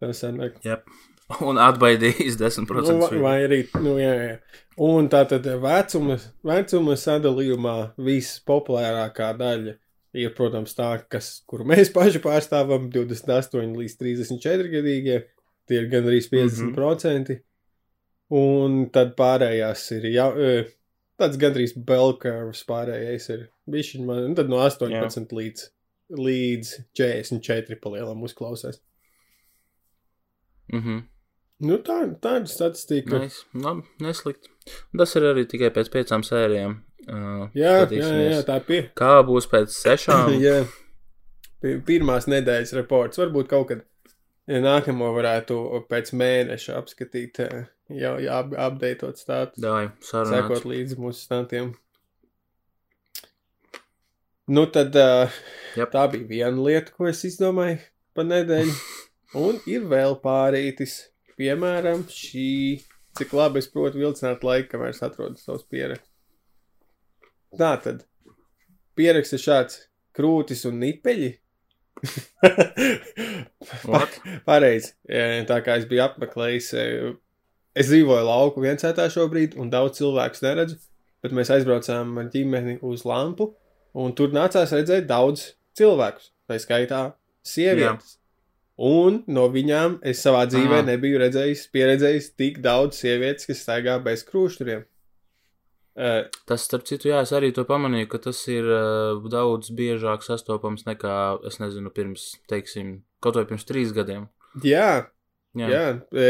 [0.06, 0.62] Tas sanāk.
[1.48, 2.86] Un atbaidījis 10%.
[2.86, 4.62] Nu, vai, vai arī, nu, jā, jā.
[4.86, 9.74] Un tā tad vecuma, vecuma sadalījumā vispopulārākā daļa
[10.16, 15.18] ir, protams, tā, kas, kuru mēs paši pārstāvam, 28 līdz 34 gadīgie,
[15.68, 17.40] tie ir gandrīz 50%.
[18.36, 20.64] Un tad pārējās ir jau, e,
[21.20, 25.26] tāds gandrīz belkārs, pārējais ir bišķiņ man, un tad no 18 jā.
[25.40, 25.66] līdz,
[26.16, 28.80] līdz 44 palielam uzklausās.
[30.72, 31.02] Mm -hmm.
[31.60, 33.18] Nu, tā, tāda statistika.
[33.18, 33.44] Nice.
[33.54, 34.48] Labi, neslikt.
[34.98, 36.82] Tas ir arī tikai pēc piecām sērijām.
[37.08, 38.90] Uh, Jā, jā, jā, tā pie.
[38.94, 40.32] Kā būs pēc sešām?
[40.46, 40.64] jā.
[41.60, 43.18] Pi- Pirmās nedēļas reports.
[43.18, 43.84] Varbūt kaut kad
[44.46, 47.38] ja nākamo varētu pēc mēneša apskatīt,
[47.88, 50.42] jau jā, apdeitot stāstu, Dāj, sarunāt.
[50.42, 51.74] sekot līdzi mūsu statiem.
[54.48, 55.30] Nu, tad uh,
[55.76, 55.90] Jep.
[55.90, 57.78] tā bija viena lieta, ko es izdomāju
[58.14, 58.72] pa nedēļu.
[59.34, 61.00] Un ir vēl pārītis.
[61.36, 62.80] Piemēram, šī,
[63.18, 66.08] cik labi es protu vilcināt laiku, kamēr es atrodu savus pierakstus.
[67.56, 68.04] Tā tad
[68.96, 69.82] pieraksts ir šāds
[70.16, 71.34] krūtis un nipeļi.
[74.48, 74.90] Pareizi.
[75.08, 77.14] Jā, Tā kā es biju apmeklējis, eh,
[77.76, 80.76] es dzīvoju lauku viencētā šobrīd, un daudz cilvēku neredzu,
[81.24, 83.44] bet mēs aizbraucām ar ģimeni uz lampu,
[83.96, 85.38] un tur nācās redzēt daudz
[85.76, 87.02] cilvēkus, tā skaitā
[87.44, 88.16] sievietes.
[88.76, 90.86] Un no viņām es savā dzīvē Aha.
[90.90, 94.84] nebiju redzējis, pieredzējis tik daudz sievietes, kas staigā bez krūšturiem.
[95.96, 100.26] Uh, Tas, starp citu, jā, es arī to pamanīju, ka tas ir uh, daudz biežāk
[100.26, 101.16] sastopams nekā,
[101.48, 104.28] es nezinu, pirms, teiksim, kaut vai pirms trīs gadiem.
[104.60, 105.06] jā,
[105.56, 105.84] Jā, Jā,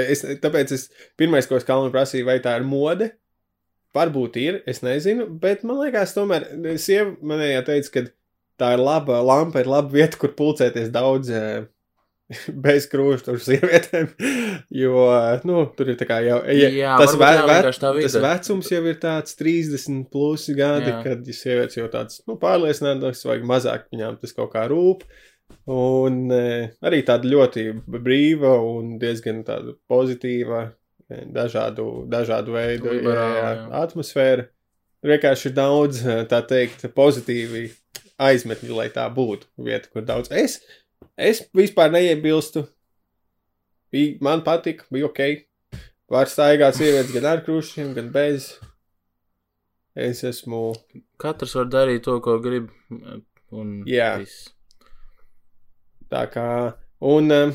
[0.06, 0.84] es, tāpēc es
[1.18, 3.10] pirmais, ko es Kalnu prasīju, vai tā ir mode.
[3.96, 6.44] Varbūt ir, es nezinu, bet man liekas, tomēr
[6.78, 8.02] sieva manējā teica, ka
[8.60, 11.64] tā ir laba lampa, ir laba vieta, kur pulcēties daudz eh,
[12.64, 14.08] bez krūšņu sievietēm.
[14.74, 15.04] Jo,
[15.46, 16.40] nu, tur ir tā kā jau.
[16.50, 17.58] Ja, Jā, tas, ve, ve,
[18.02, 20.98] tas vecums jau ir tāds 30 plus gadi, Jā.
[21.04, 25.06] kad ja sievietes jau tāds nu, pārliecinātas, vajag mazāk viņām tas kaut kā rūp.
[25.70, 26.42] Un e,
[26.86, 30.64] arī tāda ļoti brīva un diezgan tāda pozitīva,
[31.06, 33.66] e, dažādu, dažādu veidu jā, Liberāla, jā, jā.
[33.84, 34.48] atmosfēra.
[35.06, 37.68] Vienkārši ir daudz, e, tā teikt, pozitīvi
[38.18, 40.32] aizmetņi, lai tā būtu vieta, kur daudz.
[40.34, 40.58] Es,
[41.16, 42.66] es vispār neiebilstu.
[43.92, 45.20] Bija, man patika, bija ok.
[46.12, 48.52] Var staigāt sievietes gan ar krūšiem, gan bez.
[49.96, 50.74] Es esmu.
[51.18, 52.68] Katrs var darīt to, ko grib.
[53.56, 54.16] Un Jā.
[54.20, 54.50] viss.
[56.12, 56.46] Tā kā.
[57.06, 57.54] Un um,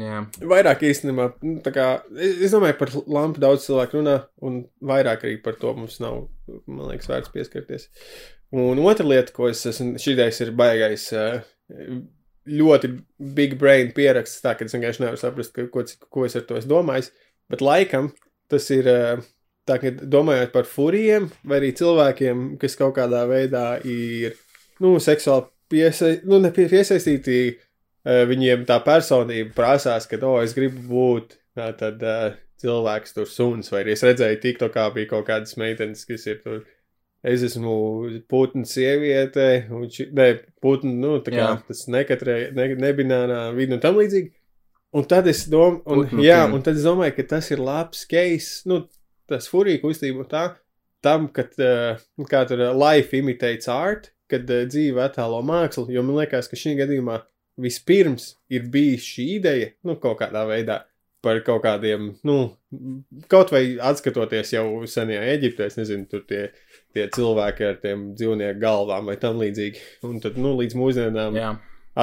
[0.00, 0.22] Jā.
[0.40, 1.88] vairāk īstenībā, nu, kā.
[2.16, 6.24] Es, es domāju, par lampu daudz cilvēku runā, un vairāk arī par to mums nav,
[6.64, 7.86] man liekas, vērts pieskarties.
[8.52, 11.06] Un otra lieta, ko es esmu, šīdais ir baigais.
[11.12, 12.02] Uh,
[12.48, 12.90] ļoti
[13.36, 16.58] big brain pieraksts, tā ka es vienkārši nevaru saprast, ka, ko, ko es ar to
[16.58, 17.12] esmu domājis.
[17.52, 18.10] Bet laikam
[18.50, 19.24] tas ir eh,
[19.68, 24.36] tā, ka domājot par furijiem vai arī cilvēkiem, kas kaut kādā veidā ir
[24.82, 30.82] nu, seksuāli piesa, nu, pie- piesaistīti, eh, viņiem tā personība prasās, ka, oh, es gribu
[30.90, 32.02] būt tā, tad,
[32.62, 36.26] cilvēks tur suns, vai arī es redzēju, tik to kā bija kaut kādas meitenes, kas
[36.30, 36.62] ir tur.
[37.22, 37.72] Es esmu
[38.30, 40.28] putnu sieviete, un ši, ne,
[40.62, 41.50] putnu, nu, tā kā Jā.
[41.68, 44.32] tas nekatrai, ne, nebinārā vidi un tam līdzīgi.
[44.98, 48.02] Un tad es domāju, un, Putnu jā, un tad es domāju, ka tas ir labs
[48.10, 48.82] case, nu,
[49.30, 50.42] tas furija kustība tā,
[51.04, 56.02] tam, kad, uh, kā tur uh, life imitates art, kad uh, dzīve attēlo mākslu, jo
[56.04, 57.22] man liekas, ka šī gadījumā
[57.62, 60.82] vispirms ir bijis šī ideja, nu, kaut kādā veidā
[61.22, 62.36] par kaut kādiem, nu,
[63.30, 66.48] kaut vai atskatoties jau senajā Eģiptē, es nezinu, tur tie,
[66.94, 69.82] tie cilvēki ar tiem dzīvnieku galvām vai tam līdzīgi.
[70.08, 71.54] Un tad, nu, līdz mūsdienām Jā.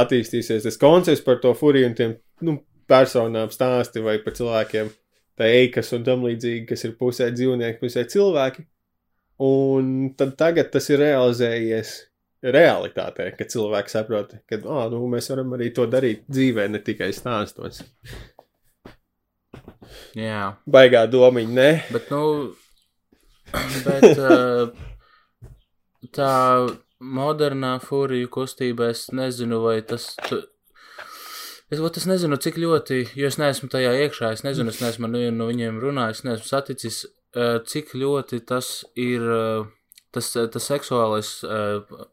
[0.03, 2.57] attīstīsies tas koncepts par to furiju un tiem, nu,
[2.89, 4.91] personām stāsti vai par cilvēkiem,
[5.39, 8.65] tā eikas un tam līdzīgi, kas ir pusē dzīvnieki, pusē cilvēki.
[9.45, 11.93] Un tad tagad tas ir realizējies
[12.43, 17.11] realitātē, kad cilvēki saprot, ka, ah, nu, mēs varam arī to darīt dzīvē, ne tikai
[17.15, 17.81] stāstos.
[20.17, 20.55] Jā.
[20.69, 21.69] Baigā domiņa, ne?
[21.93, 22.51] Bet, nu,
[23.85, 24.69] bet uh,
[26.15, 26.33] tā
[26.99, 30.11] modernā furiju kustība, es nezinu, vai tas.
[30.27, 30.41] Tu,
[31.71, 35.07] es, vat es nezinu, cik ļoti, jo es neesmu tajā iekšā, es nezinu, es neesmu
[35.11, 37.03] nevienu no viņiem runājis, neesmu saticis,
[37.37, 39.67] uh, cik ļoti tas ir, uh,
[40.15, 42.07] tas, tas seksuālais uh,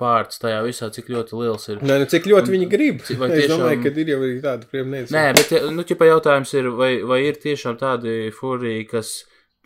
[0.00, 1.82] pārts tajā visā, cik ļoti liels ir.
[1.84, 3.02] Nē, nu cik ļoti viņi grib.
[3.04, 5.16] Cik- vai Es tiešām- domāju, ka ir jau arī tāda priemniecība.
[5.18, 9.10] Nē, bet, nu, ķipa jautājums ir, vai, vai ir tiešām tādi furiji, kas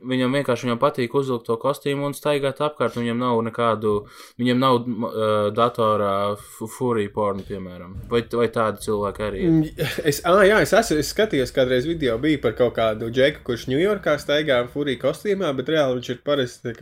[0.02, 3.92] viņam vienkārši viņam patīk uzvilkt to kostīmu un staigāt apkārt, viņam nav nekādu,
[4.40, 5.14] viņam nav uh,
[5.54, 7.94] datorā fu- furiju pornu, piemēram.
[8.11, 9.50] Vai, vai tādi cilvēki arī ir?
[9.50, 13.44] Mm, Es, ah, jā, es, esmu, es skatījos, kādreiz video bija par kaut kādu džeku,
[13.46, 16.74] kurš Ņujorkā staigā furija kostīmā, bet reāli viņš ir parasti.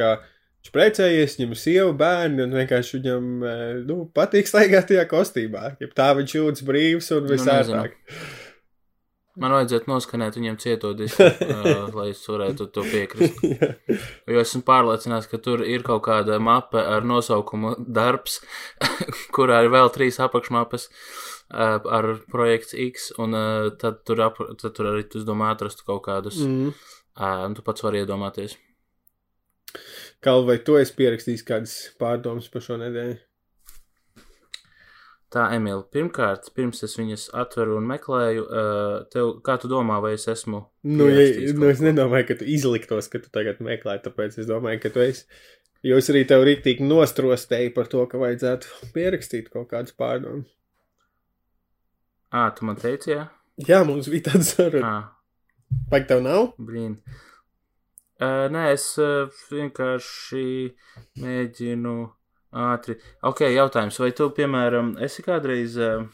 [0.63, 5.73] Viņš precējies, viņam ir sieva, bērni, un vienkārši viņam eh, nu, patīk staigāt tajā kostīmā.
[5.83, 7.97] Ja tā viņš jūtas brīvs un Nu, visērtāk.
[9.41, 13.39] Man vajadzētu noskanēt viņam cieto disku, uh, lai es varētu to piekrist.
[14.29, 18.43] Jo esmu pārliecināts, ka tur ir kaut kāda mape ar nosaukumu darbs,
[19.37, 24.77] kurā ir vēl trīs apakšmapes uh, ar projekts X, un uh, tad, tur ap, tad
[24.77, 26.77] tur arī, es domāju, atrastu kaut kādus, mm.
[27.17, 28.59] uh, tu pats vari iedomāties.
[30.23, 33.17] Kalv, vai tu esi pierakstījis kādas pārdomas par šo nedēļu?
[35.33, 40.13] Tā, Emīl, pirmkārt, pirms es viņas atveru un meklēju, uh, tev, kā tu domā, vai
[40.19, 40.61] es esmu?
[40.85, 41.25] Nu, ja,
[41.57, 45.01] nu, es nedomāju, ka tu izliktos, ka tu tagad meklē, tāpēc es domāju, ka tu
[45.07, 45.25] esi.
[45.83, 50.53] Jo es arī tev rītīgi nostrostēju par to, ka vajadzētu pierakstīt kaut kādas pārdomas.
[52.33, 53.27] Ā, tu man teici, jā?
[53.67, 54.95] Jā, mums bija tāds saruna.
[55.91, 56.53] Vai tev nav?
[56.61, 57.01] blīn.
[58.23, 60.45] Uh, nē, es uh, vienkārši
[61.25, 61.97] mēģinu
[62.53, 62.99] ātri.
[63.27, 66.05] Ok, jautājums, vai tu, piemēram, esi kādreiz uh,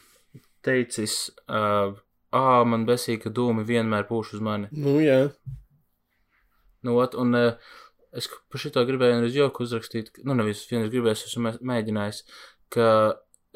[0.65, 1.93] teicis, uh,
[2.35, 4.69] ah, man besīk, ka dūmi vienmēr pūš uz mani?
[4.71, 5.27] Nu, jā.
[6.85, 7.71] Nu, ot, un uh,
[8.15, 12.23] es par šito gribēju vienreiz joku uzrakstīt, nu, nevis vienreiz gribēju, es esmu mē- mēģinājis,
[12.73, 12.87] ka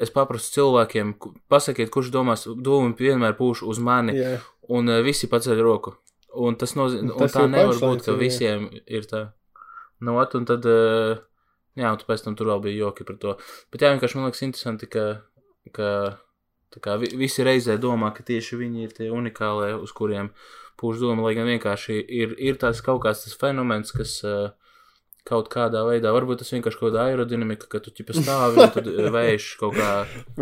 [0.02, 1.14] es paprastu cilvēkiem,
[1.48, 4.34] pasakiet, kurš domās, dūmi vienmēr pūš uz mani, jā.
[4.68, 5.96] un uh, visi paceļ roku.
[6.34, 8.18] Un tas nozīmē, un Tas tā nevar būt, ka jā.
[8.18, 9.28] visiem ir tā.
[10.02, 11.20] Nu, ot, un tad, uh,
[11.76, 13.36] jā, un pēc tam tur vēl bija joki par to.
[13.72, 15.06] Bet jā, vienkārši man liekas interesanti, ka,
[15.74, 15.88] ka
[16.82, 20.32] kā vi, visi reizē domā, ka tieši viņi ir tie unikālie, uz kuriem
[20.80, 24.48] pūš doma, lai gan vienkārši ir, ir tās kaut kāds tas fenomens, kas uh,
[25.24, 28.90] kaut kādā veidā, varbūt tas vienkārši kaut kāda aerodinamika, ka tu ķipa stāvi un tad
[29.14, 29.92] vējš kaut kā,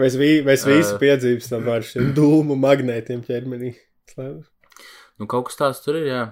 [0.01, 1.01] Mēs, vi, mēs visi Ā.
[1.05, 3.75] piedzīvostam ar šiem dūmu magnētiem ķermenī.
[5.21, 6.23] Nu kaut kas tāds tur ir, jā.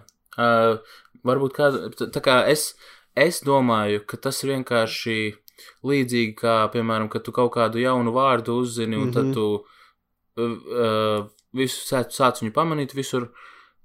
[0.40, 0.80] Uh,
[1.26, 2.70] varbūt kāda, tā- tā kā es,
[3.26, 5.16] es domāju, ka tas ir vienkārši
[5.84, 9.14] līdzīgi kā, piemēram, kad tu kaut kādu jaunu vārdu uzzini un mm -hmm.
[9.14, 9.34] tad Mhm.
[9.34, 9.64] tu
[10.38, 13.30] uh, visu sāc, sāc viņu pamanīt visur.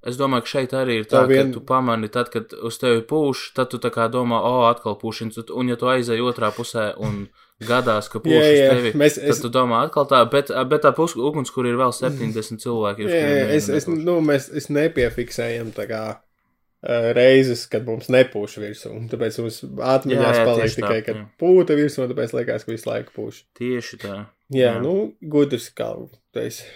[0.05, 1.47] Es domāju, ka šeit arī ir tā, Tā vien...
[1.47, 4.65] ka tu pamani, tad, kad uz tevi pūš, tad tu tā kā domā, o, oh,
[4.69, 5.23] atkal pūš,
[5.55, 7.27] un ja tu aizēji otrā pusē un
[7.59, 10.51] gadās, ka pūš Jā, uz jā, tevi, mēs- tad es- tu domā atkal tā, bet,
[10.69, 14.19] bet tā pus, uguns, kur ir vēl 70 cilvēki, uz Jā, jā, es, es, nu,
[14.21, 16.15] mēs es nepiefiksējam tā kā uh,
[16.85, 18.93] reizes, kad mums nepūš virsū.
[19.11, 19.59] Tāpēc mums
[20.11, 21.25] jā, paliek tikai, kad jā.
[21.41, 23.43] pūta virsū, un tāpēc liekas, ka visu laiku pūš.
[23.57, 24.17] Tieši tā.
[24.53, 24.81] Jā, Jā.
[24.83, 25.71] nu, gudrs
[26.37, 26.67] esi.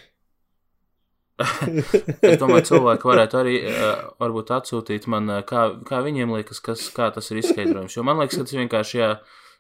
[2.30, 6.88] Es domāju, cilvēki varētu arī uh, varbūt atsūtīt man, uh, kā, kā viņiem liekas, kas,
[6.96, 7.96] kā tas ir izskaidrojums.
[7.96, 9.12] Jo man liekas, ka tas vienkārši jā,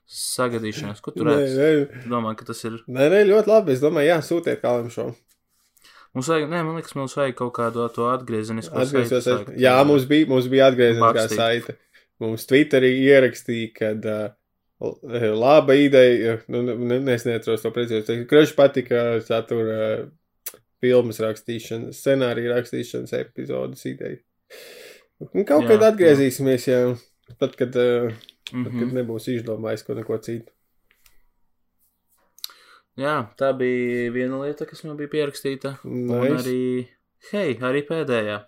[0.09, 0.99] sagadīšanās.
[1.05, 1.55] Ko tu Nē, redzi?
[1.61, 2.81] nē, Tu domā, ka tas ir.
[2.89, 3.77] nē, nē, ļoti labi.
[3.77, 5.11] Es domāju, jā, sūtiet kālam šo.
[6.17, 10.07] Mums vajag, nē, man liekas, mums vajag kaut kādu to atgriezenisko saiti sākt, Jā, mums
[10.09, 11.77] bija, mums bija atgriezeniskā saite.
[12.19, 14.31] Mums Twitterī ierakstīja, kad uh,
[15.39, 18.23] laba ideja, nu, ne, ne, es neatceros to precīzi.
[18.27, 24.19] Kraši patika satura uh, filmas rakstīšanas, scenārija rakstīšanas epizodes ideja.
[25.29, 26.81] Un kaut Jā, kad atgriezīsimies, jā,
[27.37, 28.11] tad, kad, uh,
[28.53, 28.79] Mm tad, -hmm.
[28.79, 30.51] kad nebūs izdomājis ko neko citu.
[32.99, 35.75] Jā, tā bija viena lieta, kas man bija pierakstīta.
[35.87, 36.41] Un Nice.
[36.41, 36.63] arī,
[37.31, 38.39] hei, arī pēdējā.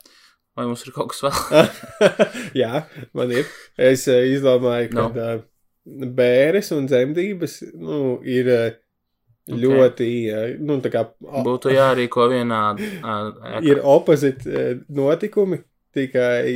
[0.58, 1.70] Vai mums ir kaut kas vēl?
[2.64, 2.82] jā,
[3.16, 3.48] man ir.
[3.80, 5.10] Es uh, izdomāju, ka No.
[5.16, 9.56] uh, bēres un dzemdības nu, ir Ok.
[9.64, 13.62] ļoti, uh, nu, kā o- Būtu jārīko vienā ēkā.
[13.72, 15.62] ir opozīti notikumi.
[15.92, 16.48] Tikai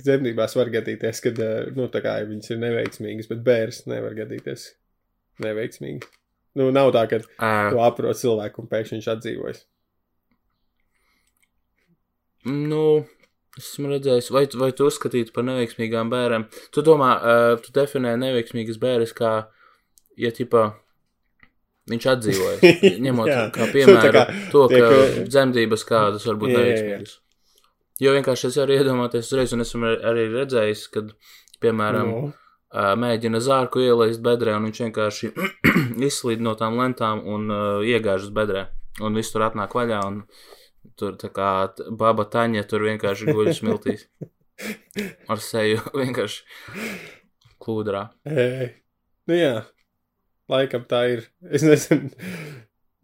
[0.00, 1.40] dzemdībās var gadīties, kad
[1.76, 4.70] nu, kā viņas ir neveiksmīgas, bet bērns nevar gadīties
[5.44, 6.08] neveiksmīgi.
[6.54, 9.64] Nu, nav tā, ka Ā, tu aprot cilvēku un pēkšņi viņš atdzīvojas.
[12.44, 12.84] Nu,
[13.58, 16.44] es esmu redzējis, vai, vai tu uzskatītu par neveiksmīgām bērniem.
[16.74, 19.32] Tu domā, uh, tu definē neveiksmīgas bērnas kā,
[20.20, 20.66] ja tipā
[21.90, 22.72] viņš atdzīvoja.
[23.06, 27.16] Ņemot kā Tā piemēru kā to, ka tiek- dzemdības kādas var būt neveiksmīgas.
[28.02, 31.12] Jo vienkārši es varu iedomāties uzreiz, un esmu arī redzējis, kad,
[31.62, 32.40] piemēram, Nu, uh,
[32.74, 35.32] mēģina zārku ielaist bedrē, un viņš vienkārši
[36.08, 38.66] izslīd no tām lentām un uh, iegāž uz bedrē.
[39.02, 40.22] Un viss tur atnāk vaļā, un
[40.98, 41.50] tur tā kā
[41.90, 44.08] baba taņa tur vienkārši guļ smiltīs.
[45.30, 46.42] Ar seju vienkārši
[47.62, 48.08] klūdrā.
[48.28, 48.74] e,
[49.30, 49.54] nu jā,
[50.50, 51.24] Laikam tā ir.
[51.40, 52.10] Es nezinu.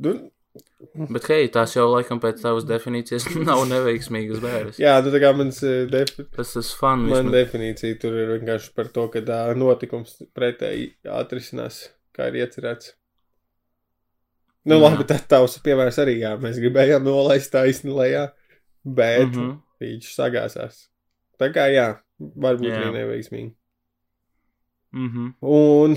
[0.05, 0.13] Nu,
[0.51, 4.81] Bet, hei, tās jau laikam pēc tavas definīcijas nav neveiksmīgas bērres.
[4.83, 7.05] jā, nu tā kā mans eh, defi Tas tas fun.
[7.07, 7.37] Man vismaz.
[7.37, 10.89] definīcija tur ir vienkārši par to, ka tā notikums pretēji
[11.21, 11.85] atrisinās,
[12.17, 12.97] kā ir iecerēts.
[14.67, 14.83] Nu, Jā.
[14.83, 18.27] labi, tad tavs piemērs arī, jā, mēs gribējām nolaist taisni lejā,
[18.85, 19.39] bet mm.
[19.39, 19.55] -hmm.
[19.81, 20.83] viņš sagāsās.
[21.41, 23.55] Tā kā, jā, varbūt arī neveiksmīgi.
[24.93, 25.33] Mhm.
[25.47, 25.97] Un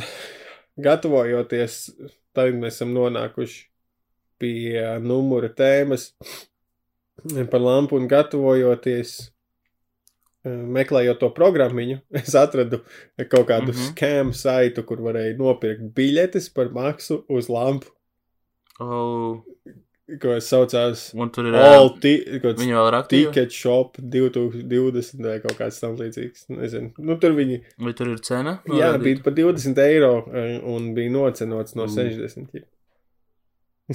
[0.77, 1.83] gatavojoties,
[2.37, 3.72] tagad mēs esam nonākuši
[4.39, 6.11] pie numura tēmas
[7.51, 9.29] par lampu un gatavojoties.
[10.45, 12.81] eh, Meklējot to programmu, es atradu
[13.29, 13.77] kaut kādu mm.
[13.77, 13.91] -hmm.
[13.93, 17.87] skēmu saitu, kur varēja nopirkt biļetes par maksu uz lampu,
[18.79, 19.43] Oh,
[20.21, 21.55] ko saucās un tur ir.
[21.55, 23.31] All kāds Viņa vēl ir aktīva.
[23.31, 26.47] Ticket Shop 2020 vai kaut kāds tam līdzīgs.
[26.49, 26.89] Nezinu.
[26.97, 28.55] Nu, tur viņi Vai tur ir cena?
[28.65, 31.95] Jā, bija par 20 eiro eh, un bija nocenots no Mm.
[31.95, 32.49] 60.
[32.53, 32.63] jā.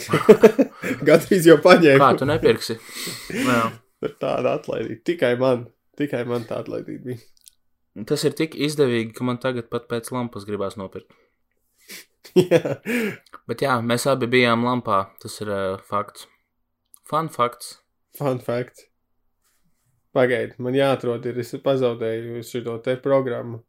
[1.08, 2.00] Gatavs jau paņēma.
[2.02, 2.78] Kā tu nepirksi?
[4.18, 5.02] Tāda atlaidība.
[5.08, 5.66] Tikai man,
[5.98, 7.22] tikai man tā atlaidība bija.
[8.06, 11.10] Tas ir tik izdevīgi, ka man tagad pat pēc lampas gribās nopirkt.
[12.52, 12.76] jā,
[13.48, 15.06] Bet jā, mēs abi bijām lampā.
[15.22, 16.28] Tas ir uh, fakts.
[17.08, 17.78] Fun fakts.
[18.18, 18.84] fun fact.
[20.16, 23.62] Pagaidi, man jāatrod, ir es pazaudēju šo te programmu.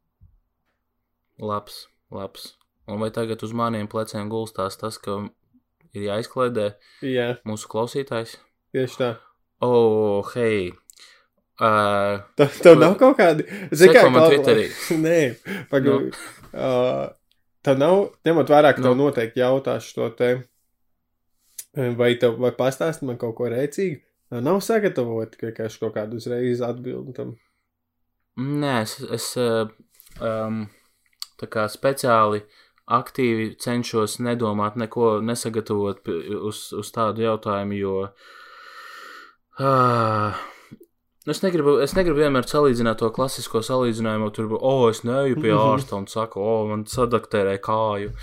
[1.39, 2.53] Labs, labs.
[2.89, 5.19] Un vai tagad uz maniem pleciem gulstās tas, ka
[5.97, 6.67] ir jāizklaidē
[7.06, 8.38] Jā, mūsu klausītājs?
[8.75, 9.10] tieši tā.
[9.65, 10.69] Oh, hei!
[11.60, 13.43] Uh, Tev, tev nav kaut kādi.
[14.15, 14.67] Klau- Twitterī.
[15.06, 15.17] Nē,
[15.71, 16.13] pagaidi.
[16.54, 17.10] Uh,
[17.67, 19.10] tev nav, ņemot vērā, ka tev Nu.
[19.10, 20.30] noteikti jautās šo te.
[21.99, 23.99] Vai tev, vai pastāst man kaut ko rēcīgu?
[24.32, 27.36] Tev Nav sagatavot vienkārši kaut kādu uzreiz atbildi tam.
[28.39, 29.67] nē, es, es uh,
[30.23, 30.63] um,
[31.41, 32.39] tā kā speciāli
[32.89, 36.08] aktīvi cenšos nedomāt, neko nesagatavot
[36.41, 37.97] uz, uz tādu jautājumu, jo.
[39.60, 40.34] Uh,
[41.30, 45.60] Es negribu, es negribu vienmēr salīdzināt to klasisko salīdzinājumu, tur, oh, es neju pie Mhm.
[45.75, 48.13] ārsta un saku, oh, man sadaktērē kāju.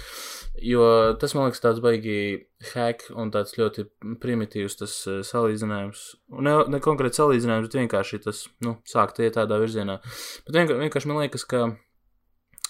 [0.65, 3.85] Jo tas man liekas tāds baigi hack un tāds ļoti
[4.19, 4.95] primitīvs tas
[5.29, 6.03] salīdzinājums.
[6.41, 10.01] Ne, ne konkrēti salīdzinājums, bet vienkārši tas, nu, sākt iet tādā virzienā.
[10.49, 11.77] Bet vienkārši, vienkārši man liekas, ka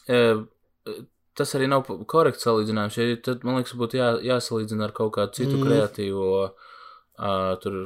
[0.09, 0.21] e,
[1.37, 5.37] tas arī nav korekts salīdzinājums, jo tad, man liekas, būtu jā, jāsalīdzina ar kaut kādu
[5.39, 5.65] citu Mm.
[5.67, 7.79] kreatīvo, uh, tur,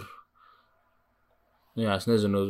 [1.76, 2.42] jā, es nezinu,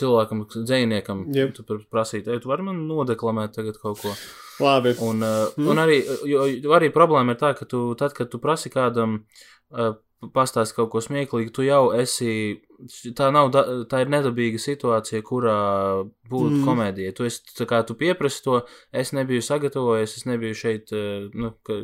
[0.00, 1.54] cilvēkam, dzējniekam, Jep.
[1.56, 4.14] tu prasīt, ej, tu vari man nodeklamēt tagad kaut ko.
[4.60, 4.92] Labi.
[5.00, 5.68] Un, uh, Mm.
[5.72, 9.24] un arī, jo arī problēma ir tā, ka tu, tad, kad tu prasi kādam
[9.72, 9.94] uh,
[10.34, 12.60] pastāstīt kaut ko smieklīgu, tu jau esi.
[13.16, 15.56] Tā, nav, da, tā ir nedabīga situācija, kurā
[16.30, 16.64] būtu Mm.
[16.64, 17.14] komēdija.
[17.16, 18.60] Tu, esi, kā tu pieprasi to,
[18.92, 21.82] es nebiju sagatavojies, es nebiju šeit, uh, nu, ka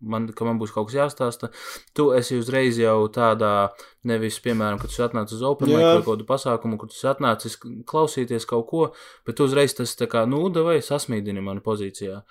[0.00, 1.50] man, ka man būs kaut kas jāstāsta.
[1.92, 3.70] Tu esi uzreiz jau tādā,
[4.04, 8.46] nevis, piemēram, kad tu atnāc uz Open Mic vai kādu pasākumu, kur tu atnācis klausīties
[8.46, 8.84] kaut ko,
[9.26, 12.22] bet tu uzreiz tas tā kā, nu, vai sasmīdini mani pozīcijā.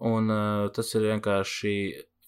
[0.00, 1.72] Un uh, tas ir vienkārši.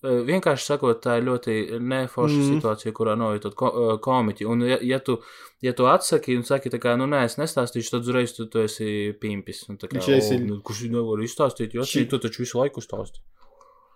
[0.02, 2.50] Vienkārši sakot, tā ir ļoti neforša mm.
[2.52, 3.70] situācija, kurā novietot ko,
[4.04, 4.46] komiķi.
[4.46, 5.16] Un, ja, ja, tu,
[5.64, 9.11] ja tu atsaki un saki, kā, nu, nē, es nestāstīšu, tad uzreiz tu, tu esi
[9.18, 9.64] pimpis.
[9.66, 12.04] Kā, Viņš esi- "O, nu, kurš nevar izstāstīt, jo šī...
[12.08, 13.18] tu taču visu laiku stāsti.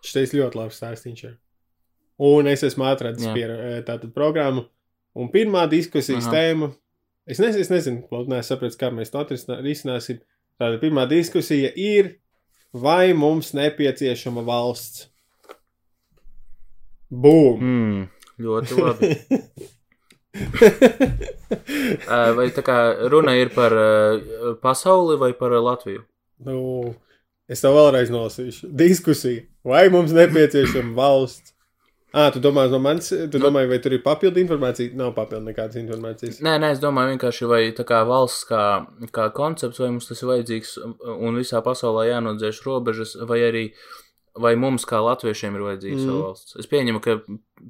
[0.02, 1.22] Šis ļoti labs stāstījums.
[1.28, 1.38] ir.
[2.18, 3.34] Un es esmu atradis Jā.
[3.34, 3.46] pie
[3.86, 4.66] tātad programmu.
[5.14, 6.34] Un pirmā diskusijas Aha.
[6.34, 6.72] tēma.
[7.26, 10.18] Es nezinu, es nezinu, neesmu sapratis, kā mēs to atrisinā- risināsim.
[10.58, 12.16] Tātad pirmā diskusija ir,
[12.74, 15.11] vai mums nepieciešama valsts?
[17.12, 17.60] Bum!
[17.60, 18.08] Mm,
[18.40, 19.12] ļoti labi.
[22.08, 22.76] Uh, vai tā kā
[23.12, 26.04] runa ir par uh, pasauli vai par uh, Latviju?
[26.42, 26.94] nu,
[27.52, 28.70] es tev vēlreiz nolasīšu.
[28.74, 29.44] Diskusija.
[29.68, 31.52] Vai mums nepieciešama valsts?
[32.12, 34.90] Ah, tu domā, no manis, tu Nu- domā, vai tur ir papildu informācija?
[34.98, 36.40] Nav papildu nekādas informācijas.
[36.44, 38.64] Nē, nē, es domāju, vienkārši vai tā kā valsts kā,
[39.16, 40.74] kā koncepts, vai mums tas ir vajadzīgs
[41.14, 43.64] un visā pasaulē jānodzēš robežas, vai arī
[44.40, 46.08] vai mums kā latviešiem ir vajadzīga Mm.
[46.08, 46.22] mm.
[46.22, 46.56] valsts.
[46.60, 47.18] Es pieņemu, ka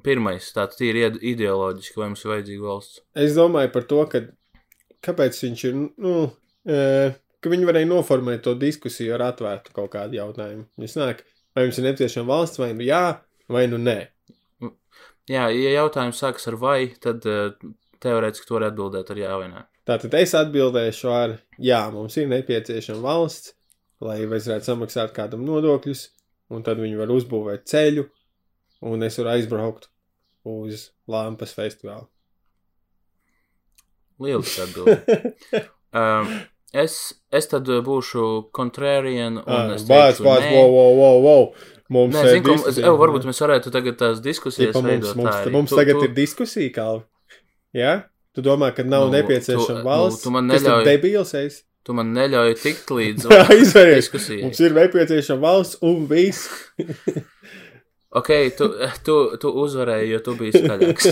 [0.03, 3.01] pirmais tāds tīri ide- ideoloģiski, vai mums ir vajadzīga valsts.
[3.15, 4.21] Es domāju par to, ka
[5.03, 6.31] kāpēc viņš ir, nu,
[6.65, 7.11] e,
[7.43, 10.65] ka viņi varēja noformēt to diskusiju ar atvērtu kaut kādu jautājumu.
[10.79, 13.19] Viņš nāk, vai jums ir nepieciešama valsts, vai nu jā,
[13.51, 14.07] vai nu nē.
[15.31, 17.51] Jā, ja jautājums sākas ar vai, tad uh,
[18.03, 19.61] teorētiski to var atbildēt ar jā vai nē.
[19.87, 23.53] Tātad es atbildēšu ar, jā, mums ir nepieciešama valsts,
[24.03, 26.05] lai varētu samaksāt kādam nodokļus,
[26.49, 28.07] un tad viņi var uzbūvēt ceļu,
[28.81, 29.89] un es varu aizbraukt
[30.43, 32.07] uz Lampas festivālu.
[34.23, 35.07] Lieliski atbildēt.
[35.99, 36.29] um,
[36.73, 36.97] es,
[37.33, 38.25] es tad būšu
[38.55, 40.51] contrarian un Ah, es Bāc, teikšu bāc, nē.
[40.53, 41.43] wow, wow, wow, wow.
[41.93, 45.17] mums, Nē, zinu, ka es, ev, varbūt mēs varētu tagad tās diskusijas Tipa, mums, veidot.
[45.19, 45.53] mums, tā arī.
[45.57, 46.87] mums Tu- tagad tu- ir diskusija, kā.
[47.75, 47.93] Jā?
[48.33, 50.23] Tu domā, ka nav Nu, nepieciešama tu- nu, valsts?
[50.23, 51.63] tu man Kas tad neļauj- debils esi?
[51.83, 53.27] Tu man neļauj tikt līdz
[53.97, 54.45] diskusijai.
[54.45, 56.47] Mums ir nepieciešama valsts un viss.
[58.13, 58.67] Ok, tu,
[59.01, 61.07] tu, tu uzvarēji, jo tu biji skaļāks.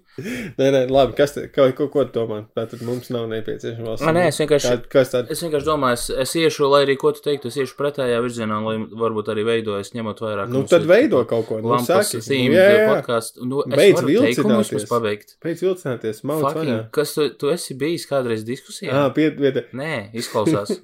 [0.60, 1.16] nē, nē, labi.
[1.18, 2.44] Kas te, ko, ko, ko tu domā?
[2.54, 4.06] Tātad mums nav nepieciešama valsts.
[4.14, 5.32] Nē, es vienkārši- Tā, kas tad?
[5.34, 8.60] Es vienkārši domāju, es, es iešu, lai arī ko tu teiktu, es iešu pretējā virzienā,
[8.62, 10.52] lai varbūt arī veidojas, ņemot vairāk.
[10.54, 11.58] Nu, tad veido kaut ko.
[11.64, 12.22] Nu, saki.
[12.22, 12.86] zīmes, Nu, jā, jā.
[12.92, 13.50] podkāstu.
[13.50, 14.86] Nu, Beidz vilcināties.
[14.94, 15.34] pabeigt.
[15.42, 16.54] Pēc vilcināties, mauc vaļā.
[16.54, 18.94] Fucking, kas tu, tu esi bijis kādreiz diskusijā?
[18.94, 19.74] Ā, piet, piet.
[19.74, 20.76] Nē, izklausās.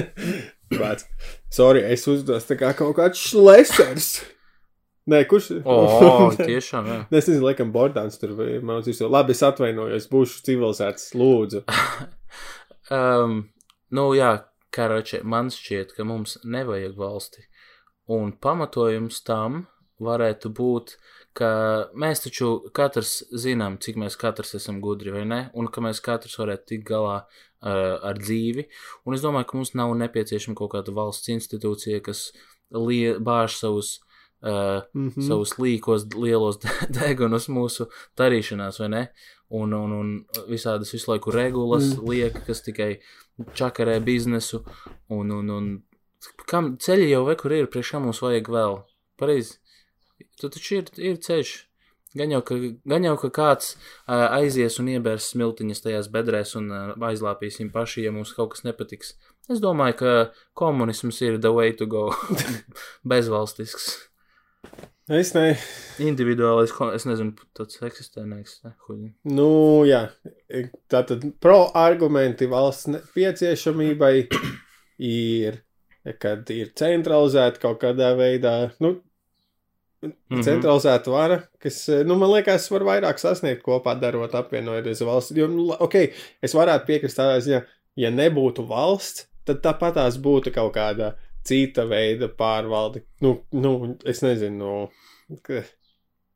[0.74, 1.06] Vāc.
[1.54, 4.16] Sorry, es uzdos tā kā kaut kāds šlesers.
[5.10, 5.50] Nē, kurš?
[5.68, 5.76] O,
[6.48, 6.98] tiešām, jā.
[7.10, 8.32] Es nezinu, laikam, Bordāns tur.
[8.64, 11.64] Man liekas, labi, es atvainojos, būšu civilizēts, lūdzu.
[12.88, 13.42] Um,
[13.96, 14.32] nu, jā,
[14.74, 17.44] karoče, man šķiet, ka mums nevajag valsti.
[18.14, 19.66] Un pamatojums tam
[20.04, 20.96] varētu būt,
[21.36, 21.50] ka
[21.98, 25.40] mēs taču katrs zinām, cik mēs katrs esam gudri, vai ne?
[25.52, 28.66] Un ka mēs katrs varētu tikt galā uh, ar dzīvi.
[29.04, 32.30] Un es domāju, ka mums nav nepieciešama kaut kāda valsts institūcija, kas
[32.72, 33.98] bāž savus.
[34.44, 35.22] Uh, Mm -hmm.
[35.24, 37.86] savus līkos, lielos de- degunus mūsu
[38.16, 39.02] darīšanās, vai ne?
[39.48, 42.10] Un, un, un visādas visu laiku regulas mm.
[42.10, 43.00] liek, kas tikai
[43.54, 44.64] čakarē biznesu.
[45.08, 45.82] Un, un, un
[46.46, 48.82] kam ceļi jau ve, kur ir, priekš kā mums vajag vēl?
[49.16, 49.58] Pareizi.
[50.40, 51.54] Tu taču ir, ir ceļš.
[52.14, 52.54] Gan jau, ka,
[52.86, 58.04] gan jau, ka kāds uh, aizies un iebērs smiltiņas tajās bedrēs un uh, aizlāpīsim paši,
[58.06, 59.16] ja mums kaut kas nepatiks.
[59.50, 60.12] Es domāju, ka
[60.54, 62.12] komunisms ir the way to go.
[63.10, 64.13] Bezvalstisks.
[65.12, 65.50] Es ne.
[66.00, 68.72] Individuālais, es nezinu, tāds eksistē, neeksistē.
[69.28, 69.48] Nu,
[69.84, 70.06] jā.
[70.90, 74.14] Tātad pro argumenti valsts nepieciešamībai
[75.10, 75.60] ir,
[76.22, 78.72] kad ir centralizēta kaut kādā veidā.
[78.80, 78.96] Nu.
[80.04, 80.42] Mm -hmm.
[80.44, 85.36] Centralizēta vara, kas, nu, man liekas, var vairāk sasniegt kopā, darot apvienojoties valsts.
[85.36, 85.94] Jo, nu, ok,
[86.42, 87.62] es varētu piekrist tādā ziņā,
[87.96, 91.14] ja nebūtu valsts, tad tāpat tās būtu kaut kāda
[91.46, 93.04] cita veida pārvalde.
[93.24, 93.74] Nu, nu
[94.08, 94.74] es nezinu,
[95.28, 95.62] nu, ka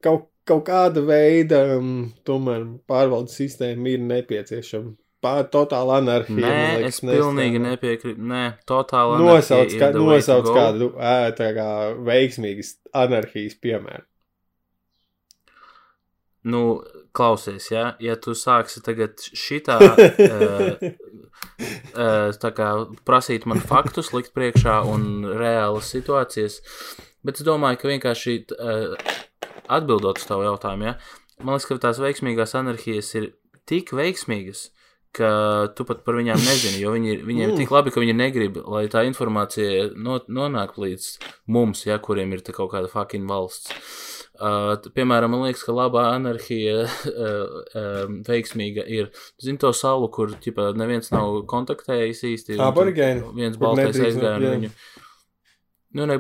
[0.04, 4.94] kaut, kaut kāda veida um, tomēr pārvaldes sistēma ir nepieciešama.
[5.18, 6.46] Pār totāla anarhija.
[6.46, 8.22] Nē, liekas, es pilnīgi nepiekrītu.
[8.30, 9.16] Nē, totāli.
[9.24, 11.70] Nosauc, anarhija kā, nosauc kādu ē, tā kā
[12.06, 14.06] veiksmīgas anarhijas piemēru.
[16.48, 16.62] Nu,
[17.12, 20.86] klausies, ja, ja tu sāksi tagad šitā, uh,
[22.42, 22.68] tā kā
[23.08, 26.60] prasīt man faktus, likt priekšā un reālas situācijas,
[27.26, 28.96] bet es domāju, ka vienkārši uh,
[29.68, 30.96] atbildot uz tavu jautājumu, ja,
[31.42, 33.30] man liekas, ka tās veiksmīgās anarhijas ir
[33.68, 34.68] tik veiksmīgas,
[35.18, 35.28] ka
[35.74, 38.58] tu pat par viņām nezini, jo viņi, ir- viņiem ir tik labi, ka viņi negrib,
[38.68, 41.06] lai tā informācija no, nonāk līdz
[41.48, 43.72] mums, ja, kuriem ir kaut kāda fucking valsts.
[44.38, 49.10] Uh, piemēram, man liekas, ka labā anarhija uh, um, veiksmīga ir.
[49.42, 52.58] Zini to salu, kur ķipa, neviens nav kontaktējis īsti.
[52.62, 54.54] Aborigēni, Viens baltais aizgāja jā.
[54.54, 54.72] viņu.
[55.98, 56.18] Nu, ne,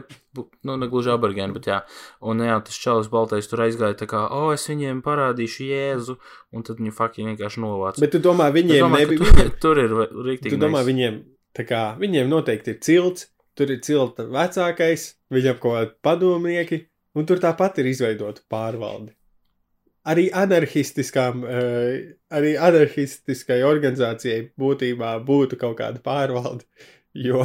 [0.64, 1.78] nu, ne gluži aborigēni, bet jā.
[2.24, 6.16] Un jā, tas čalis baltais tur aizgāja tā kā, o, es viņiem parādīšu Jēzu,
[6.56, 8.02] un tad viņu faktiski vienkārši novāca.
[8.02, 9.26] Bet tu domā, viņiem domāju, ka nebija.
[9.28, 9.96] tur, Viņiem, tur ir
[10.30, 10.54] rīktīgi.
[10.56, 10.88] tu domā, nice.
[10.88, 11.18] viņiem,
[11.60, 16.80] tā kā, viņiem noteikti ir cilts, tur ir cilta vecākais, viņam kaut kādi padomnieki,
[17.18, 19.12] un tur tāpat ir izveidota pārvalde.
[20.08, 26.64] Arī anarchistiskām, eh, arī anarchistiskai organizācijai būtībā būtu kaut kāda pārvalde,
[27.28, 27.42] jo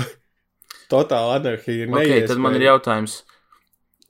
[0.92, 2.28] totāla anarhija ir Ok, neiespējama.
[2.32, 3.18] tad man ir jautājums,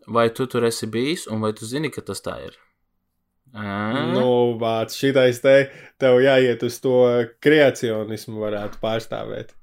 [0.07, 2.59] vai tu tur esi bijis, un vai tu zini, ka tas tā ir?
[3.53, 4.13] Ā?
[4.13, 5.69] Nu, vārds šitais te,
[6.01, 6.95] tev jāiet uz to
[7.41, 9.53] kreacionismu varētu pārstāvēt.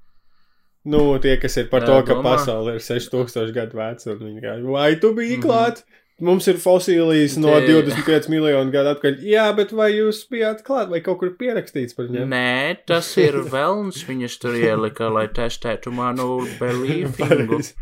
[0.84, 2.22] Nu, tie, kas ir par Jā, to, ka domā.
[2.38, 5.42] pasaule ir 6000 gadu veca, un viņi kā, vai tu biji Mhm.
[5.44, 5.82] klāt?
[6.20, 9.22] Mums ir fosilijas no Tie- 25 miljonu gadu atpakaļ.
[9.24, 12.28] Jā, bet vai jūs bijāt klāt, vai kaut kur pierakstīts par viņiem?
[12.28, 14.02] Nē, tas ir velns.
[14.04, 17.72] Viņas tur ielika, lai testētu manu belīfingu.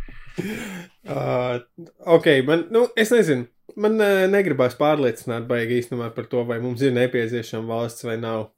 [1.09, 1.59] Uh,
[2.07, 3.49] ok, man, nu, es nezinu.
[3.77, 8.51] Man uh, negribās pārliecināt, baigi īstenībā par to, vai mums ir nepieciešama valsts vai nav.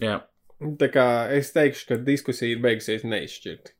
[0.00, 0.18] Jā,
[0.80, 3.72] Tā kā es teikšu, ka diskusija ir beigusies neizšķirti.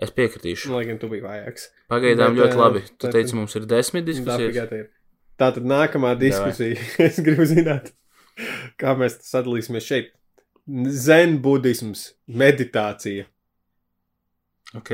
[0.00, 0.70] es piekritīšu.
[0.72, 1.66] Lai gan tu biji vājāks.
[1.92, 2.80] Pagaidām Bet, ļoti ā, labi.
[2.98, 4.72] Tu bet- teici, mums ir desmit diskusijas.
[4.72, 4.86] Ir.
[5.40, 6.76] Tā tad nākamā diskusija.
[7.08, 7.92] es gribu zināt,
[8.80, 10.12] kā mēs sadalīsimies šeit.
[10.92, 13.24] Zen budisms, meditācija.
[14.76, 14.92] Ok.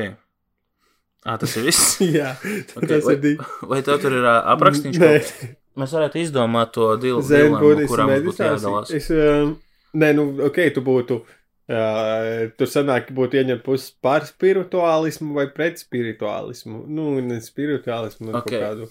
[1.27, 1.99] Ā, tas ir viss.
[2.19, 2.33] Jā,
[2.79, 3.47] Ok, tas vai, ir divi.
[3.69, 5.33] vai tev tur ir kaut kas?
[5.77, 8.93] Mēs varētu izdomāt to dilu, Zen dilemmu, budisms, kurā mums būtu jādalās.
[8.97, 9.51] Es, um,
[9.97, 11.23] nē, nu, ok, tu būtu
[11.67, 16.85] Jā, tur sanāk, būtu ieņemt pusi par spirituālismu vai pret spirituālismu.
[16.87, 18.53] Nu, ne spirituālismu, bet Ok.
[18.53, 18.61] okay.
[18.63, 18.87] kādu.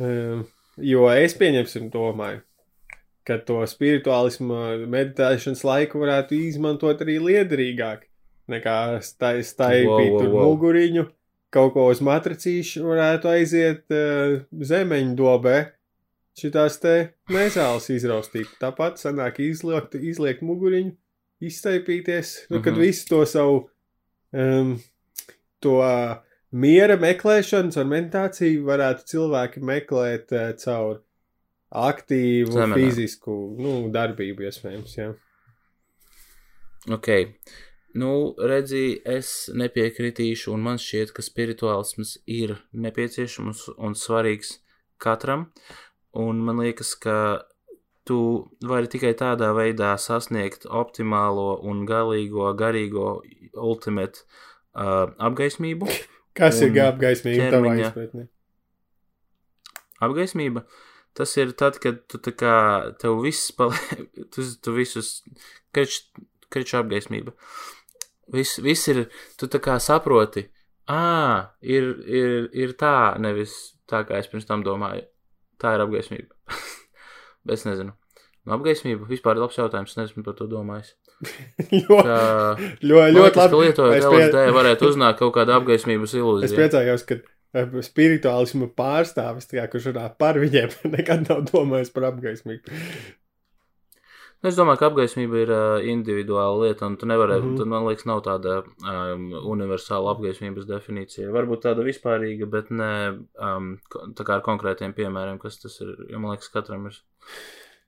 [0.00, 0.46] Um,
[0.80, 2.40] jo es pieņemsim domāju,
[3.28, 8.08] ka to spirituālismu meditēšanas laiku varētu izmantot arī liederīgāk
[8.48, 10.48] nekā stai- staipīt Wow, wow, tur wow.
[10.48, 11.04] muguriņu.
[11.52, 15.58] Kaut ko uz matricīšu varētu aiziet uh, zemeņu dobē.
[16.38, 16.92] Šitās te
[17.28, 18.48] mēsāles izraustīt.
[18.60, 20.94] Tāpat sanāk izliekt, izliekt muguriņu,
[21.44, 22.46] iztaipīties.
[22.50, 22.80] Nu, kad Mhm.
[22.80, 23.68] visu to savu
[24.32, 24.78] um,
[25.60, 25.76] to
[26.52, 31.02] miera meklēšanu, ar meditāciju varētu cilvēki meklēt uh, caur
[31.72, 32.74] aktīvu, Zemenē.
[32.80, 34.96] fizisku nu, darbību, iespējams.
[34.96, 35.10] Jā.
[36.90, 37.08] Ok.
[37.94, 44.54] Nu, redzi, es nepiekritīšu, un man šķiet, ka spirituālisms ir nepieciešams un svarīgs
[45.02, 45.50] katram.
[46.18, 47.16] Un man liekas, ka
[48.08, 48.18] tu
[48.68, 53.22] vari tikai tādā veidā sasniegt optimālo un galīgo, garīgo,
[53.56, 54.24] ultimate
[54.74, 55.88] uh, apgaismību.
[56.38, 58.26] Kas ir Un gābgaismība tavā izpratnē?
[60.02, 60.64] Apgaismība
[61.14, 62.56] tas ir tad, kad tu tā kā
[63.00, 65.20] tev viss paliek, tu, tu visus
[65.74, 67.34] kriču, kriču apgaismība.
[68.32, 69.04] Viss, viss ir,
[69.36, 70.46] tu tā kā saproti,
[70.88, 75.04] ā, ir, ir, ir tā, nevis tā, kā es pirms tam domāju.
[75.62, 76.34] Tā ir apgaismība.
[77.46, 77.94] Bet es nezinu.
[78.42, 80.96] Nu, apgaismība vispār ir labs jautājums, es neesmu par to domājis.
[81.84, 82.16] jo, Kā,
[82.82, 83.60] ļoti, ļoti labi.
[83.68, 86.56] Lietojot Es pie- LSD, varētu uzzināt kaut kādu apgaismības Es ilūziju.
[86.58, 92.08] priecājos, ka eh, spirituālismu pārstāvis, tā kā, kurš runā par viņiem, nekad nav domājis par
[92.10, 92.74] apgaismību.
[94.42, 97.52] Nu, Es domāju, ka apgaismība ir uh, individuāla lieta, un tu nevari, mm.
[97.54, 97.68] -hmm.
[97.70, 101.30] man liekas, nav tāda um, universāla apgaismības definīcija.
[101.30, 102.90] Varbūt tāda vispārīga, bet ne
[103.38, 103.68] um,
[104.18, 105.94] tā kā ar konkrētiem piemēriem, kas tas ir.
[106.10, 106.98] Jo man liekas, katram ir.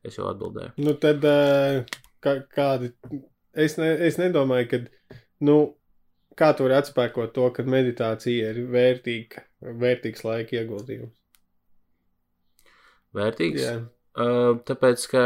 [0.05, 0.76] Es jau atbildēju.
[0.84, 1.82] Nu, tad eh,
[2.22, 2.92] kā, kādi.
[3.52, 5.18] Es, ne, es nedomāju, ka.
[5.40, 5.59] Nu,
[6.38, 9.42] kā tu vari atspēkot to, ka meditācija ir vērtīga,
[9.82, 11.18] vērtīgs laika ieguldījums?
[13.14, 13.66] Vērtīgs.
[13.66, 13.80] Jā,
[14.14, 15.20] Uh, tāpēc, ka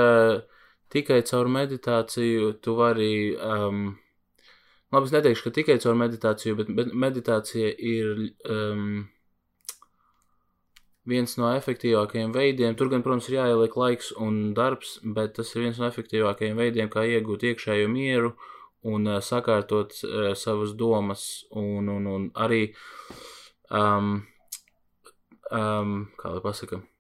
[0.95, 3.35] tikai caur meditāciju tu vari.
[3.37, 3.99] Um,
[4.93, 9.09] labi, es neteikšu, ka tikai caur meditāciju, bet, bet meditācija ir um,
[11.09, 12.77] viens no efektīvākajiem veidiem.
[12.77, 16.91] Tur gan, protams, ir jāieliek laiks un darbs, bet tas ir viens no efektīvākajiem veidiem,
[16.93, 18.35] kā iegūt iekšējo mieru
[18.89, 22.69] un uh, sakārtot uh, savas domas un, un, un arī.
[23.69, 24.23] Um,
[25.53, 26.98] um, kā lai pasakā, k- k-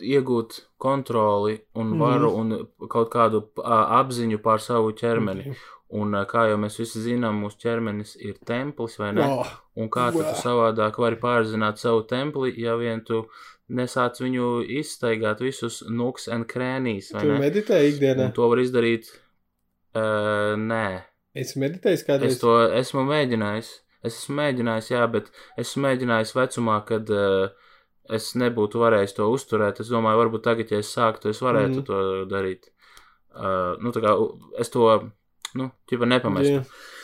[0.00, 1.98] iegūt kontroli un Mhm.
[2.00, 5.50] varu un kaut kādu apziņu pār savu ķermeni.
[5.50, 5.56] Ok.
[5.90, 9.22] Un kā jau mēs visi zinām, mūsu ķermenis ir templis, vai ne?
[9.24, 9.46] Oh,
[9.76, 10.34] Un kā tu Vā.
[10.34, 13.26] savādāk vari pārzināt savu templi, ja vien tu
[13.70, 17.38] nesāc viņu izstaigāt visus nuks un krēnīs, vai tu ne?
[17.38, 18.24] meditē ikdienā?
[18.26, 19.08] Un to var izdarīt.
[19.94, 21.02] Uh, nē,
[21.34, 22.32] Es meditēju kādreiz.
[22.32, 23.68] Es to esmu mēģinājis.
[24.04, 27.48] Es esmu mēģinājis, jā, bet esmu mēģinājis vecumā, kad uh,
[28.14, 29.80] es nebūtu varējis to uzturēt.
[29.82, 31.86] Es domāju, varbūt tagad, ja es sāktu, es varētu mm.
[31.88, 32.70] to darīt.
[33.38, 34.14] Uh, nu, tā kā
[34.60, 34.86] es to,
[35.58, 36.60] nu, nepamestu.
[36.60, 36.94] Jā.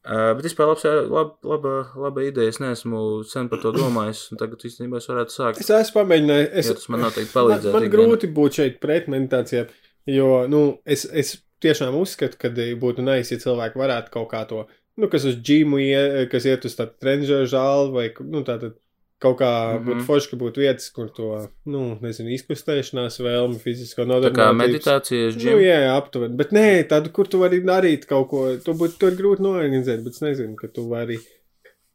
[0.00, 2.52] Uh, bet vispār labs, lab, laba, laba ideja.
[2.52, 5.60] Es neesmu sen par to domājis, tagad īstenībā es varētu sākt.
[5.60, 6.50] Es esmu pamēģinājis.
[6.62, 7.74] Es, jo tas man noteikti man, palīdzētu.
[7.76, 8.06] man ikdienā.
[8.08, 9.74] grūti būt šeit pret meditācijām,
[10.08, 14.64] jo nu, es, es tiešām uzskatu, ka būtu nice, ja cilvēki varētu kaut kā to,
[14.96, 18.78] nu, kas uz džimu, ie, kas iet uz tādu trenižera žāli, vai nu, tātad
[19.20, 19.76] kaut kā mm Mhm.
[19.78, 19.86] -hmm.
[19.90, 21.28] būtu forši, ka būtu vietas, kur to,
[21.66, 25.58] nu, nezinu, izkustēšanās vēlmi, fizisko Tā kā meditācijas Nu, džim.
[25.60, 26.36] jā, jā, aptuveni.
[26.36, 30.12] Bet nē, tādu, kur tu vari darīt kaut ko, tu būtu tur grūti norganizēt, bet
[30.12, 31.18] es nezinu, ka tu vari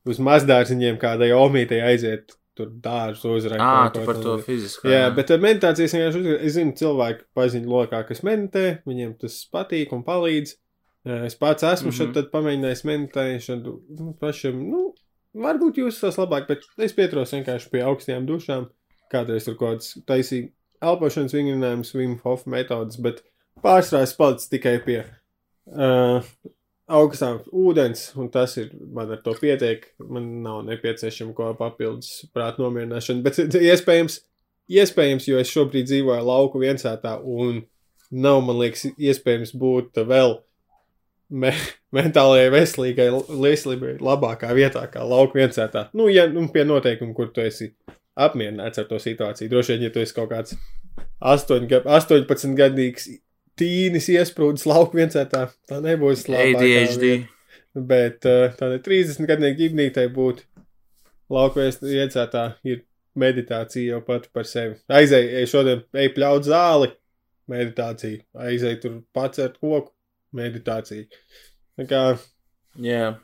[0.08, 3.60] uz mazdārziņiem kādai omītei aiziet, tur dārzu uzrakt.
[3.62, 4.42] Ā, kaut tu par to tam.
[4.42, 4.88] fizisko.
[4.88, 9.48] Jā, bet ar meditācijas vienkārši uzskatu, es zinu cilvēku paziņu lokā, kas meditē, viņiem tas
[9.54, 10.54] patīk un palīdz.
[11.08, 12.02] Eh, Es pats esmu mm Mhm.
[12.02, 12.14] -hmm.
[12.14, 14.94] šeit pamēģinājis meditēšanu, nu, pašam, nu,
[15.36, 18.70] varbūt jūs tas labāk, bet es pieturos vienkārši pie augstām dušām.
[19.12, 20.50] Kādreiz tur kaut kāds taisīja
[20.86, 23.22] elpošanas vingrinājumus, Wim Hof metodas, bet
[23.64, 26.26] pārsvarā es palicu tikai pie uh,
[27.00, 32.64] augstām ūdens, un tas ir, man ar to pietiek, man nav nepieciešama ko papildus prāta
[32.64, 34.20] nomierināšana, bet iespējams,
[34.82, 37.64] iespējams, jo es šobrīd dzīvoju lauku viensētā, un
[38.12, 40.40] nav, man liekas, iespējams būt vēl
[41.30, 41.52] me
[41.96, 43.10] mentālajai veselīgai
[43.42, 45.88] veselībai labākā vietā kā lauku viensētā.
[45.98, 47.72] Nu, ja nu, pie noteikuma, kur tu esi
[48.16, 50.56] apmierināts ar to situāciju, droši vien, ja tu esi kaut kāds
[51.20, 53.08] 8, ga- 18 gadīgs
[53.60, 57.06] tīnis iesprūdis lauku viensētā, tā nebūs labākā ADHD.
[57.06, 57.32] vieta.
[57.76, 60.44] Bet uh, tādai 30 gadīgai ģimnītei būt
[61.34, 62.84] lauku viensētā ir
[63.20, 64.76] meditācija jau pati par sevi.
[64.92, 66.92] Aizēj, šodien, ej pļaut zāli,
[67.52, 68.22] meditācija.
[68.48, 69.92] Aizēj tur pacert koku,
[70.38, 71.08] meditācija.
[71.76, 72.02] Tā kā,
[72.82, 73.16] Jā.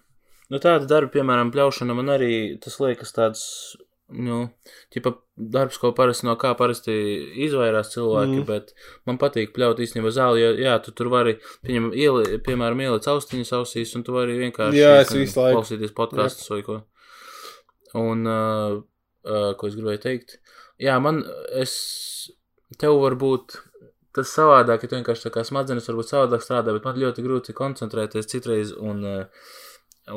[0.51, 2.33] Nu, tāda darba, piemēram, pļaušana man arī
[2.63, 3.43] tas liekas tāds,
[4.11, 4.41] nu,
[4.91, 6.93] tipa darbs, ko parasti no kā parasti
[7.45, 8.47] izvairās cilvēki, mm.
[8.49, 8.73] bet
[9.07, 11.37] man patīk pļaut īstenībā zāli, jo, jā, tu tur vari,
[11.67, 16.81] pieņem, ieli, piemēram, ieliec austiņas ausīs, un tu vari vienkārši Jā, klausīties podkastus vai ko.
[17.99, 18.77] Un, uh,
[19.27, 20.37] uh, ko es gribēju teikt?
[20.81, 21.23] Jā, man,
[21.59, 21.73] es,
[22.79, 23.59] tev varbūt
[24.15, 28.73] tas savādāk, tu vienkārši kā smadzenes varbūt savādāk strādā, bet man ļoti grūti koncentrēties citreiz,
[28.77, 29.25] un, uh,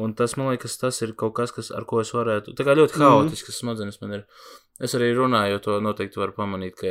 [0.00, 2.74] un tas, man liekas, tas ir kaut kas, kas, ar ko es varētu, tā kā
[2.74, 3.04] ļoti Mhm.
[3.06, 4.24] haotiskas smadzenes man ir.
[4.80, 6.90] Es arī runāju, jo to noteikti var pamanīt, ka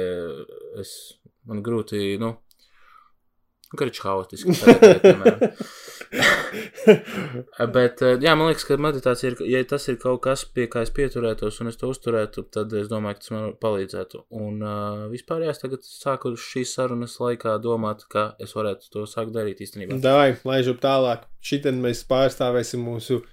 [0.79, 2.37] es, man grūti, nu,
[3.75, 4.53] ka ir haotiski.
[7.75, 10.83] Bet, eh, jā, man liekas, ka meditācija ir, ja tas ir kaut kas, pie kā
[10.85, 14.23] es pieturētos un es to uzturētu, tad es domāju, ka tas man palīdzētu.
[14.43, 19.05] Un uh, vispār, jā, es tagad sāku šīs sarunas laikā domāt, ka es varētu to
[19.09, 19.99] sākt darīt īstenībā.
[20.03, 21.27] Dai, laižam tālāk.
[21.43, 23.29] Šitien mēs pārstāvēsim mūsu uh,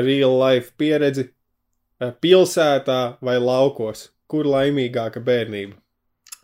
[0.00, 4.10] real life pieredzi uh, pilsētā vai laukos.
[4.30, 5.76] Kur laimīgāka bērnība?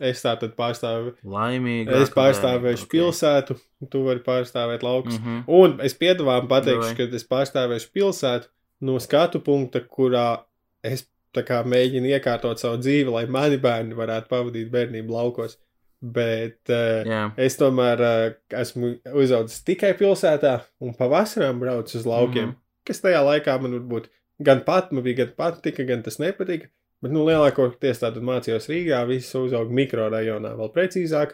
[0.01, 1.13] Es tā tad pārstāvu.
[1.29, 1.91] Laimīgi.
[2.01, 5.19] Es pārstāvēšu pilsētu, un tu vari pārstāvēt laukus.
[5.19, 5.43] Mm -hmm.
[5.47, 8.49] Un es piedāvāju pateikšu, ka es pārstāvēšu pilsētu
[8.81, 10.43] no skatu punkta, kurā
[10.83, 11.05] es
[11.39, 15.57] kā mēģinu iekārtot savu dzīvi, lai mani bērni varētu pavadīt bērnību laukos.
[16.01, 22.45] Bet uh, Jā, es tomēr uh, esmu uzaugusi tikai pilsētā un pavasarām braucu uz laukiem,
[22.45, 22.51] mm.
[22.51, 22.87] -hmm.
[22.89, 24.09] kas tajā laikā man varbūt
[24.41, 26.71] gan pat, man bija gan patika, gan tas nepatika.
[27.01, 31.33] Bet, nu, lielākoties tātad mācījos Rīgā, viss uzauga mikrorajonā, vēl precīzāk.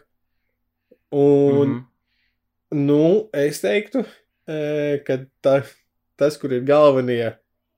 [1.11, 1.73] Un, mm.
[1.73, 1.81] -hmm.
[2.87, 4.05] nu, es teiktu,
[4.47, 5.57] e, ka ta,
[6.15, 7.33] tas, kur ir galvenie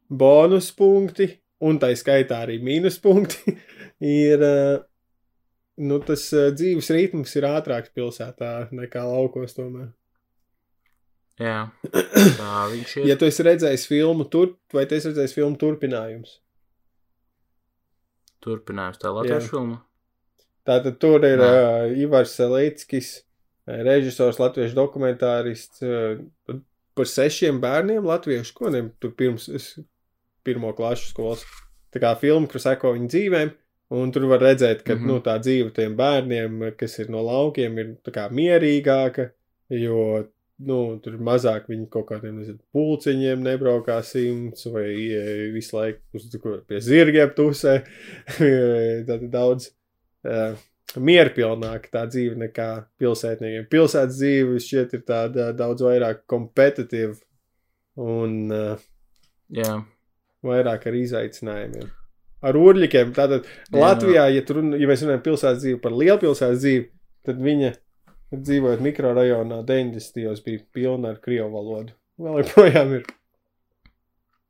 [0.10, 1.32] bonus punkti,
[1.66, 3.56] un tā skaitā arī mīnus punkti,
[4.26, 4.80] ir, e,
[5.82, 9.90] nu, tas e, dzīves ritms ir ātrāks pilsētā nekā laukos tomēr.
[11.42, 11.58] jā.
[12.42, 13.10] Tā viņš ir.
[13.10, 16.38] Ja tu esi redzējis filmu, tur, vai tu esi redzējis filmu turpinājums?
[18.44, 19.52] Turpinājums tā latviešu Jā.
[19.52, 19.80] filma.
[20.70, 21.50] Tātad tur ir Nē.
[21.50, 23.14] uh, Ivars Selickis,
[23.68, 26.22] uh, režisors, latviešu dokumentārists uh,
[26.96, 29.72] par sešiem bērniem latviešu, ko ne, tur pirms es,
[30.46, 31.44] pirmo klašu skolas.
[31.94, 33.54] Tā kā filma, kur seko viņu dzīvēm,
[33.98, 35.00] un tur var redzēt, ka mm.
[35.00, 35.08] -hmm.
[35.10, 39.32] nu, tā dzīve tiem bērniem, kas ir no laukiem, ir mierīgāka,
[39.74, 40.28] jo
[40.68, 45.22] nu, tur mazāk viņi kaut kādiem nezinu, pulciņiem nebraukā simts vai e,
[45.56, 46.28] visu laiku uz,
[46.68, 47.80] pie zirgiem tusē.
[49.10, 49.72] Tad daudz
[50.28, 50.60] uh,
[50.98, 53.70] mierpilnāka tā dzīve nekā pilsētniekiem.
[53.72, 57.16] Pilsētas dzīve šķiet ir tāda daudz vairāk kompetitīva
[58.00, 58.88] un uh,
[59.50, 59.80] Jā,
[60.46, 61.88] vairāk ar izaicinājumiem.
[62.46, 63.12] Ar urļikiem.
[63.18, 63.80] Tātad Jā.
[63.82, 66.84] Latvijā, ja, tur, ja mēs runājam pilsētas dzīvi par lielpilsētas dzīvi,
[67.28, 67.72] tad viņa
[68.36, 70.44] dzīvojot mikrorajonā 90.
[70.46, 71.96] bija pilna ar krievu valodu.
[72.20, 73.08] Vēl joprojām ir.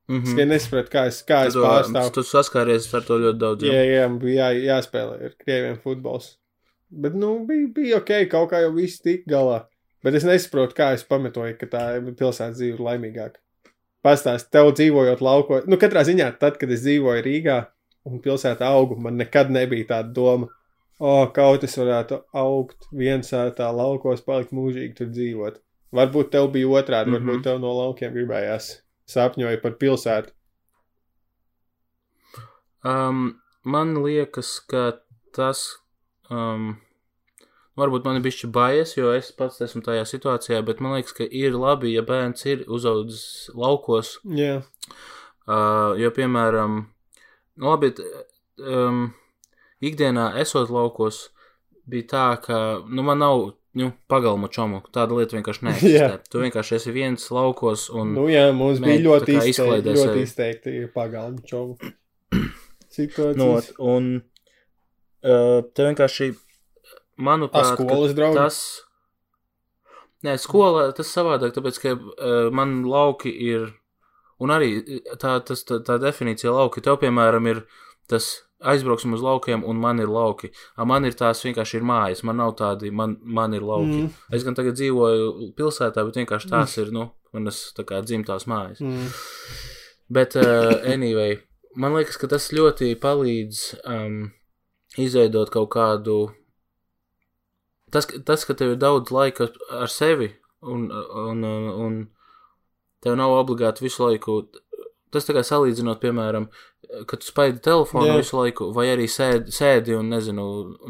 [0.09, 2.13] mm Es tikai nesapratu, kā es, kā es pārstāvu.
[2.17, 3.67] Tu saskāries ar to ļoti daudz.
[3.69, 6.33] Jā, jā, bija jā, jāspēlē ar krieviem futbols.
[6.89, 9.59] Bet, nu, bija, bija ok, kaut kā jau viss tika galā.
[10.03, 13.39] Bet es nesaprotu, kā es pamatoju, ka tā pilsētas dzīve ir laimīgāka.
[14.03, 17.57] Pastāst, tev dzīvojot laukos, nu, katrā ziņā, tad, kad es dzīvoju Rīgā
[18.07, 20.47] un pilsētā augu, man nekad nebija tāda doma,
[20.99, 25.61] oh, kaut es varētu augt viensētā laukos, palikt mūžīgi tur dzīvot.
[25.95, 27.19] Varbūt tev bija otrādi, mm -hmm.
[27.19, 27.29] Mhm.
[27.29, 30.33] varbūt tev no laukiem gribējās sapņoja par pilsētu.
[32.83, 35.01] Um, man liekas, ka
[35.35, 35.79] tas.
[36.29, 36.77] Um,
[37.79, 41.23] varbūt man ir bijis bailes, jo es pats esmu tajā situācijā, bet man liekas, ka
[41.23, 44.19] ir labi, ja bērns ir uzaugusi laukos.
[44.23, 44.61] Jā,
[45.49, 46.73] Uh, jo, piemēram,
[47.57, 47.87] nu, labi,
[48.61, 49.07] um,
[49.81, 51.29] ikdienā esot laukos,
[51.89, 53.45] bija tā, ka nu, man nav
[53.79, 54.81] nu, pagalmu čomu.
[54.93, 56.11] Tāda lieta vienkārši neeksistē.
[56.31, 58.13] tu vienkārši esi viens laukos un.
[58.17, 61.77] Nu, jā, mums Mē, bija ļoti, izteikti, ļoti izteikti pagalmu čomu
[62.93, 63.71] situācijas.
[63.71, 68.39] Ot, un uh, te vienkārši, A, manuprāt, ka skolas draugi?
[68.39, 68.61] tas.
[70.25, 73.69] Nē, skolā tas savādāk, tāpēc, ka uh, man lauki ir.
[74.39, 74.79] Un arī
[75.19, 76.83] tā, tas, tā, tā definīcija lauki.
[76.83, 77.65] Tev, piemēram, ir
[78.07, 78.29] tas
[78.59, 80.49] aizbrauksim uz laukiem, un man ir lauki.
[80.75, 84.01] A, man ir tās vienkārši ir mājas, man nav tādi, man, man ir lauki.
[84.01, 84.09] Mm.
[84.09, 88.81] Mm, Es gan tagad dzīvoju pilsētā, bet vienkārši tās ir, nu, manas kā dzimtās mājas.
[88.83, 89.13] mm,
[90.09, 91.37] Bet, uh, anyway,
[91.77, 94.31] man liekas, ka tas ļoti palīdz um,
[94.97, 96.31] izveidot kaut kādu.
[97.93, 100.31] Tas, tas, ka tev ir daudz laika ar sevi,
[100.61, 101.99] un, un, un, un
[103.01, 104.41] tev nav obligāti visu laiku.
[105.13, 106.49] Tas tā kā salīdzinot, piemēram,
[107.09, 108.17] kad tu spaidi telefonu Jā.
[108.21, 110.45] visu laiku, vai arī sēdi, sēdi un, nezinu,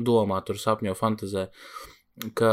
[0.06, 1.48] domā, tur sapņo, fantazē.
[2.36, 2.52] Ka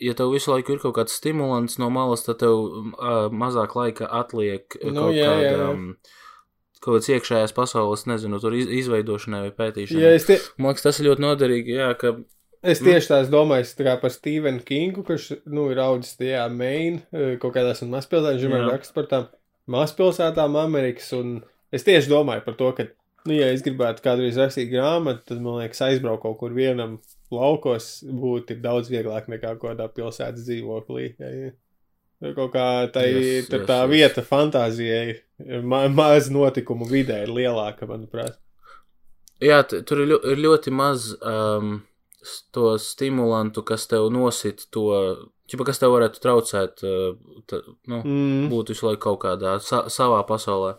[0.00, 4.08] ja tev visu laiku ir kaut kāds stimulants no malas, tad tev uh, mazāk laika
[4.20, 5.52] atliek Nu, kaut jā, jā, jā.
[5.56, 5.84] kādam.
[6.78, 10.10] Kaut kādas iekšējās pasaules, nezinu, tur iz, izveidošanai vai pētīšanai.
[10.14, 12.12] Es, tie, Man liekas, tas ir ļoti noderīgi, jā, ka
[12.62, 17.34] es tieši tās domāju, tā par Stevenu Kingu, kurš, nu, ir audzis tajā Maine, eh,
[17.42, 18.76] kaut kādās mazpilsētās, žurnālā Jā.
[18.76, 19.26] raksta par tām
[19.70, 21.38] mazpilsētām Amerikas, un
[21.74, 22.88] es tieši domāju par to, ka,
[23.28, 26.98] nu, ja es gribētu kādreiz rakstīt grāmatu, tad, man liekas, aizbraukt kaut kur vienam
[27.34, 31.12] laukos būtu daudz vieglāk nekā kaut kādā pilsētas dzīvoklī.
[31.20, 31.56] Ja, ja.
[32.18, 33.90] Nu, Kaut kā tā, Yes, yes, yes, tā yes.
[33.92, 35.18] vieta fantāzijai,
[35.62, 38.40] ma maz notikumu vidē ir lielāka, manuprāt.
[39.38, 41.76] Jā, tur ir, ļo, ir ļoti maz um,
[42.50, 44.88] to stimulantu, kas tev nosit to,
[45.48, 47.16] ķipa, kas tev varētu traucēt, uh,
[47.48, 48.48] t, nu, Mm.
[48.52, 50.74] būt visu laiku kaut kādā sa savā pasaulē.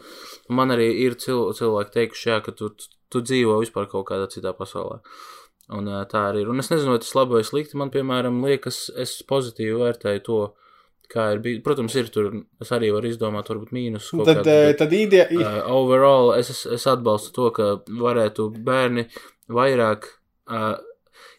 [0.50, 2.70] Man arī ir cil cilvēki teikuši, jā, ka tu,
[3.10, 5.00] tu dzīvo vispār kaut kādā citā pasaulē.
[5.70, 6.50] Un uh, tā arī ir.
[6.50, 7.78] Un es nezinu, vai tas labi vai slikti.
[7.78, 10.38] Man, piemēram, liekas, es pozitīvi vērtēju to,
[11.10, 11.62] kā ir bijis.
[11.66, 14.10] Protams, ir tur, es arī varu izdomāt, varbūt mīnus.
[14.26, 18.50] Tad, kādu, eh, bet- tad ideja, Uh, overall, es, es, es atbalstu to, ka varētu
[18.66, 19.08] bērni
[19.50, 20.06] vairāk,
[20.50, 20.78] uh,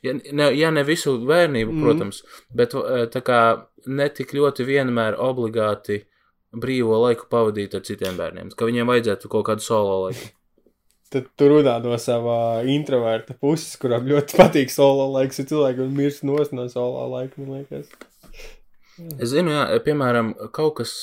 [0.07, 1.86] ja, ne, ja ne visu bērnību, mm.
[1.86, 2.22] protams,
[2.57, 3.40] bet uh, tā kā
[3.86, 6.03] netik ļoti vienmēr obligāti
[6.51, 10.32] brīvo laiku pavadīt ar citiem bērniem, ka viņiem vajadzētu kaut kādu solo laiku.
[11.11, 16.26] tad tu runā no savā introverta puses, kuram ļoti patīk solo laiks, ir cilvēki, mirst
[16.26, 17.90] nos no solo laika, man liekas.
[19.18, 20.98] Es zinu, jā, piemēram, kaut kas.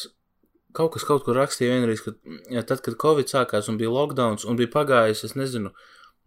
[0.77, 2.11] Kaut kas kaut kur rakstīja vienreiz, ka
[2.53, 5.71] jā, tad, kad Covid sākās un bija lockdown, un bija pagājis, es nezinu,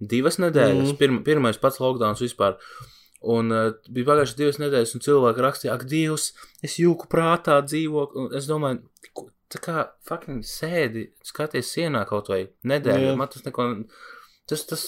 [0.01, 0.99] divas nedēļas, mm.
[1.01, 2.57] pirma, pirmais pats lockdown vispār.
[3.21, 6.31] Un uh, bija pagājušas divas nedēļas, un cilvēki rakstīja, ak, Dievs,
[6.65, 8.31] es jūku prātā dzīvoju.
[8.39, 8.81] Es domāju,
[9.53, 13.13] tā kā fucking sēdi, skaties sienā kaut vai nedēļu.
[13.21, 13.69] Man tas neko,
[14.49, 14.87] tas, tas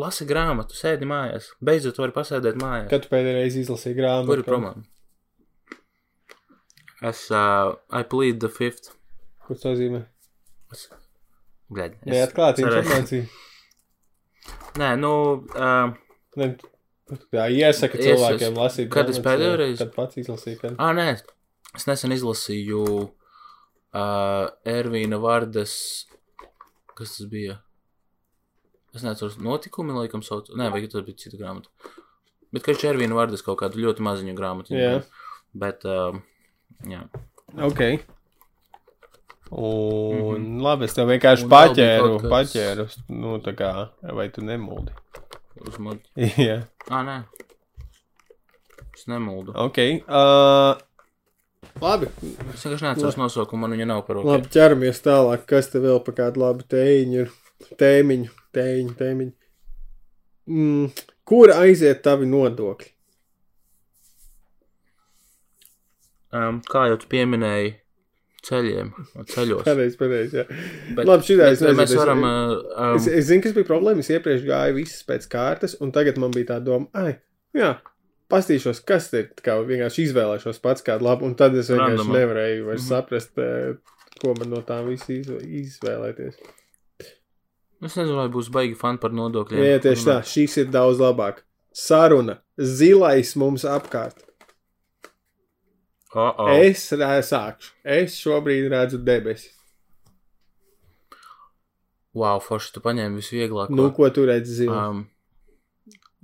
[0.00, 1.52] lasi grāmatu, sēdi mājās.
[1.64, 2.88] Beidzot, vari pasēdēt mājās.
[2.92, 4.32] Kad pēdējā reizi izlasīji grāmatu?
[4.32, 4.84] Kur ir problēma?
[7.04, 8.94] Es, uh, I plead the fifth.
[9.44, 10.06] Ko tas nozīmē?
[10.72, 10.88] Es-
[11.74, 13.26] Neatklāta cerēju- informācija.
[14.80, 15.10] Nē, nu,
[15.54, 15.92] uh,
[16.36, 16.48] Ne,
[17.32, 18.88] jā, iesaka Es- cilvēkiem lasīt.
[18.90, 20.74] kad es pēdējo reizi- Kad pats izlasīju, kad.
[20.78, 21.20] ah, nē,
[21.76, 22.80] es nesen izlasīju
[23.94, 26.06] uh, Ervīna Vardas,
[26.96, 27.60] kas tas bija?
[28.94, 30.48] Es neatceros, notikumi, laikam, sauc.
[30.54, 31.66] Nē, vai tas bija cita grāmata.
[32.52, 34.74] Bet, ka viņš Ervīna Vardas kaut kādu ļoti maziņu grāmatu.
[34.74, 35.02] Jā.
[35.54, 36.14] Bet, uh,
[36.86, 37.08] jā.
[37.58, 37.80] Ok.
[39.50, 40.62] Un, mm -hmm.
[40.62, 41.44] labi, es tev vienkārši.
[41.44, 44.92] Un paķēru, kas- paķēru, nu, tā kā, vai tu nemuldi.
[45.68, 45.98] Uz mod...
[46.48, 47.22] Jā, Ah, nē.
[48.94, 49.52] Es nemuldu.
[49.54, 49.78] ok.
[50.08, 50.76] Uh,
[51.80, 52.06] labi,
[52.54, 54.30] Es vienkārši neatceros nosaukumu, man viņa nav par rokai.
[54.32, 55.44] labi, ķeramies tālāk.
[55.46, 57.30] Kas te vēl par kādu labu tēņu ir?
[57.78, 59.32] Tēmiņu, tēņu, tēmiņu.
[60.46, 60.90] Mm,
[61.24, 62.90] kur aiziet tavi nodokļi?
[66.34, 67.74] Um, kā jau tu pieminēji,
[68.44, 68.90] ceļiem,
[69.32, 69.62] ceļos.
[69.64, 70.44] Pareizi, pareizi,
[70.96, 72.24] Labi, es bet nezinu, mēs es- varam.
[72.96, 73.98] Es, um, es zinu, kas bija problēma.
[74.04, 77.14] Es iepriekš gāju visas pēc kārtas, un tagad man bija tā doma, ah,
[77.56, 77.70] jā,
[78.30, 79.30] pastīšos, kas ir.
[79.36, 82.12] tā Kā vienkārši izvēlēšos pats kādu labu, un tad es vienkārši Random.
[82.16, 82.90] nevarēju vairs Mhm.
[82.92, 83.74] saprast, eh,
[84.20, 86.34] ko man no tām visu izv- izvēlēties.
[87.84, 89.60] es nezinu, vai būs baigi fani par nodokļiem.
[89.60, 91.42] Jā, tieši tā, šīs ir daudz labāk.
[91.74, 94.22] Saruna, zilais mums apkārt.
[96.14, 96.50] Oh, oh.
[96.54, 97.72] Es sākšu.
[97.82, 99.50] Es šobrīd redzu debesis.
[102.14, 103.74] Wow, forši, tu paņēmi visvieglāko.
[103.74, 104.84] Nu, ko tu redzi zilā?
[104.92, 105.00] um,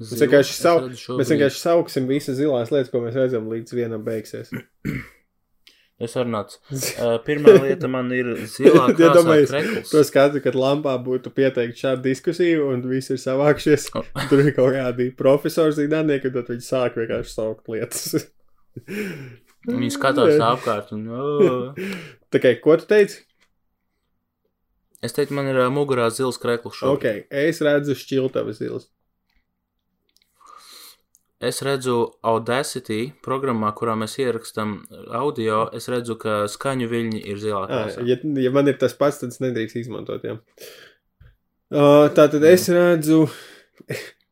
[0.01, 0.77] Mēs zilu, vienkārši, sau,
[1.19, 4.49] mēs vienkārši sauksim visas zilās lietas, ko mēs redzam, līdz vienam beigsies.
[6.01, 6.55] Es varu nāc.
[6.71, 9.91] Uh, pirmā lieta man ir zilā krāsā Iedomājies krekls.
[9.93, 13.91] To skatu, kad lampā būtu pieteikti šādu diskusiju, un visi ir savākšies.
[13.99, 14.09] Oh.
[14.31, 18.31] Tur ir kaut kādi profesori zinātnieki, tad viņi sāk vienkārši saukt lietas.
[19.69, 21.03] Viņi skatās apkārt un...
[21.13, 21.83] Oh.
[22.33, 23.25] Tā kā, ko tu teici?
[25.05, 26.89] Es teiktu, man ir uh, mugurā zils šobrīd.
[26.93, 28.89] Ok, es redzu šķiltavas zilas.
[31.41, 34.75] Es redzu Audacity programmā, kurā mēs ierakstām
[35.17, 35.63] audio.
[35.73, 38.05] Es redzu, ka skaņu viļņi ir zilā krāsā.
[38.05, 40.27] ja, ja man ir tas pats, tad es nedrīkst izmantot.
[40.29, 40.37] Jā.
[41.71, 43.23] Uh, tā tad es redzu,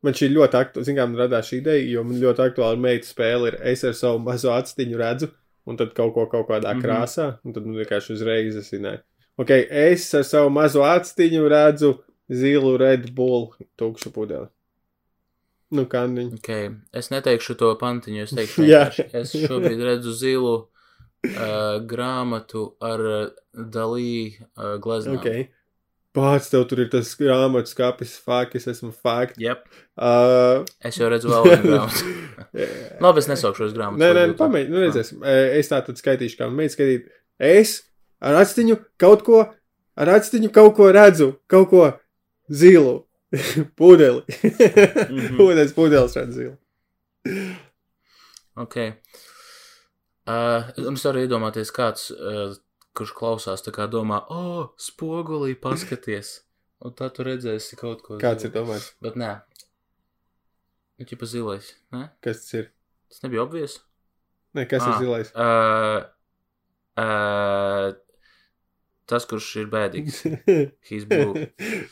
[0.04, 3.58] man šī ļoti aktuāla, zinām, radās šī ideja, jo man ļoti aktuāla meita spēle ir,
[3.72, 5.30] es ar savu mazo atstiņu redzu,
[5.68, 6.80] un tad kaut ko kaut kādā mm.
[6.80, 6.84] -hmm.
[6.84, 9.02] krāsā, un tad man vienkārši uzreiz zināja.
[9.38, 11.96] Ok, es ar savu mazo atstiņu redzu
[12.28, 14.48] zilu Red Bull tukšu pudeli.
[15.70, 16.38] Nu, kandiņu.
[16.40, 16.70] Okay.
[16.96, 19.04] Es neteikšu to pantiņu, es teikšu, vienkārši.
[19.12, 25.20] es šobrīd redzu zilu uh, grāmatu ar uh, dalī uh, gleznām.
[25.20, 25.52] Ok.
[26.18, 29.36] Pats tev tur ir tas grāmatas kapis, fakt, es esmu fakt.
[29.38, 29.64] Yep.
[29.94, 32.14] Uh, Es jau redzu vēl vienu grāmatu.
[33.04, 34.02] Labi, es nesaukšu šos grāmatas.
[34.02, 35.20] nē, nē, pamēģini, nu redzēsim.
[35.22, 37.08] Uh, Es tā tad skaitīšu, kā mēģinu skaitīt.
[37.38, 37.76] Es
[38.18, 39.44] ar atstiņu kaut ko,
[39.98, 41.84] ar atstiņu kaut ko redzu, kaut ko
[42.50, 42.96] zilu.
[43.78, 44.22] Pudeli.
[44.26, 45.38] Mhm.
[45.44, 46.54] Ūdens pudeles redz zilu.
[48.58, 48.76] Ok.
[50.28, 52.56] Uh, un es varu iedomāties, kāds, uh,
[52.98, 56.38] kurš klausās, tā kā domā, o, oh, spogulī paskaties.
[56.84, 58.18] Un tad tu redzēsi kaut ko.
[58.22, 58.92] Kāds ir domājis?
[59.02, 59.32] Bet nē.
[60.98, 62.08] Nu, ķipa zilais, ne?
[62.22, 62.68] Kas tas ir?
[63.10, 63.78] Tas nebija obvies.
[64.58, 64.90] Nē, kas Ah.
[64.92, 65.32] ir zilais?
[65.34, 65.98] Uh,
[67.02, 67.92] uh,
[69.08, 70.20] tas, kurš ir bēdīgs.
[70.90, 71.46] He's blue.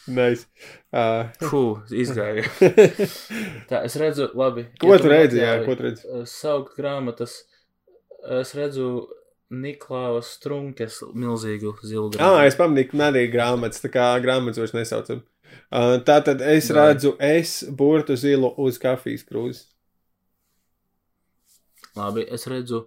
[0.06, 0.46] nice.
[0.92, 2.44] Uh, Fū, izgāja.
[3.70, 4.66] Tā, es redzu, labi.
[4.82, 5.40] ko ja tu redzi?
[5.42, 6.06] Jā, ko tu redzi?
[6.30, 7.40] Saukt grāmatas.
[8.40, 9.06] Es redzu
[9.50, 12.46] Niklaus Strunkes milzīgu zilu Ah, grāmatu.
[12.50, 15.20] es pamanīju, ka arī grāmatas, tā kā grāmatas vairs nesaucam.
[15.70, 16.88] Uh, tā tad es Vai.
[16.92, 19.64] redzu, es burtu zilu uz kafijas krūzes.
[21.96, 22.82] Labi, es redzu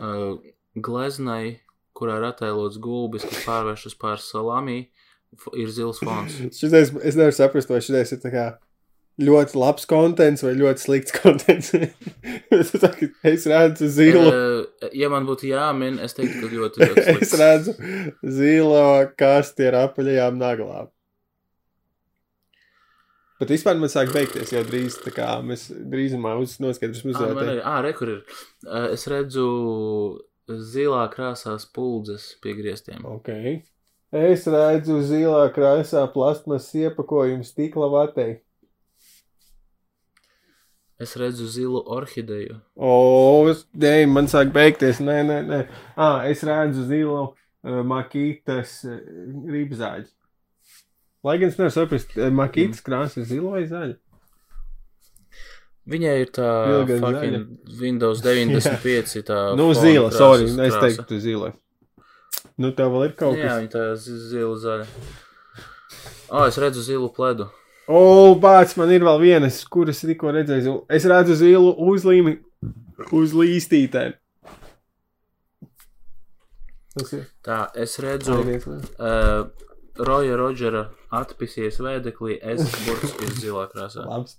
[0.00, 0.38] uh,
[0.78, 1.58] gleznai,
[1.98, 4.78] kurā ir attēlots gulbis, kas pārvēršas pār salami,
[5.36, 6.38] f- ir zils fons.
[6.58, 8.46] Šitais, es nevaru saprast, vai šis ir tā kā
[9.18, 11.74] ļoti labs kontents vai ļoti slikts kontents.
[13.26, 14.24] es redzu zilu.
[14.30, 14.57] Uh,
[14.92, 17.34] ja man būtu jāmin, es teiktu, ka ļoti, ļoti es slikts.
[17.40, 17.74] redzu
[18.38, 18.82] zilo
[19.18, 20.88] kasti ar apaļajām naglām.
[23.38, 27.28] Bet vispār man sāk beigties jau drīz, tā kā mēs drīzumā uz noskaidrosim Ah, man
[27.36, 27.50] uzdevēt.
[27.52, 28.22] arī- ah, re, kur ir.
[28.66, 29.44] Uh, es redzu
[30.72, 33.04] zilā krāsā spuldzes pie griestiem.
[33.06, 33.28] Ok.
[34.10, 38.40] Es redzu zilā krāsā plasmas iepakojumu stikla vatei.
[40.98, 42.56] Es redzu zilu orhideju.
[42.74, 44.98] O, nē, man sāk beigties.
[44.98, 45.58] Nē, nē, nē.
[45.94, 47.30] Ah, es redzu zilu uh,
[47.86, 48.96] makītas uh,
[49.46, 50.08] rībzāģi.
[51.26, 53.94] Lai gan es nevaru saprast, uh, makītas krāsa ir zila vai zaļa.
[55.88, 57.46] Viņai ir tā Ilga fucking
[57.80, 59.22] Windows 95.
[59.30, 60.82] tā Nu, zila, sorry, es krāsa.
[60.84, 61.52] teiktu zila.
[62.58, 63.62] Nu, tev vēl ir kaut Jā, kas.
[63.62, 64.90] viņa tā zi- zila zaļa.
[66.28, 67.46] Ah, es redzu zilu pledu.
[67.88, 70.74] O, bāc, man ir vēl viena, es- kuras tikko redzēju.
[70.92, 72.34] Es redzu zilu uzlīmi
[73.16, 74.12] uz līstītēm.
[77.46, 79.46] Tā, es redzu uh,
[80.02, 84.04] Roja Rodžera atpisies vēdeklī, es burts ir zilā krāsā.
[84.04, 84.36] Labs.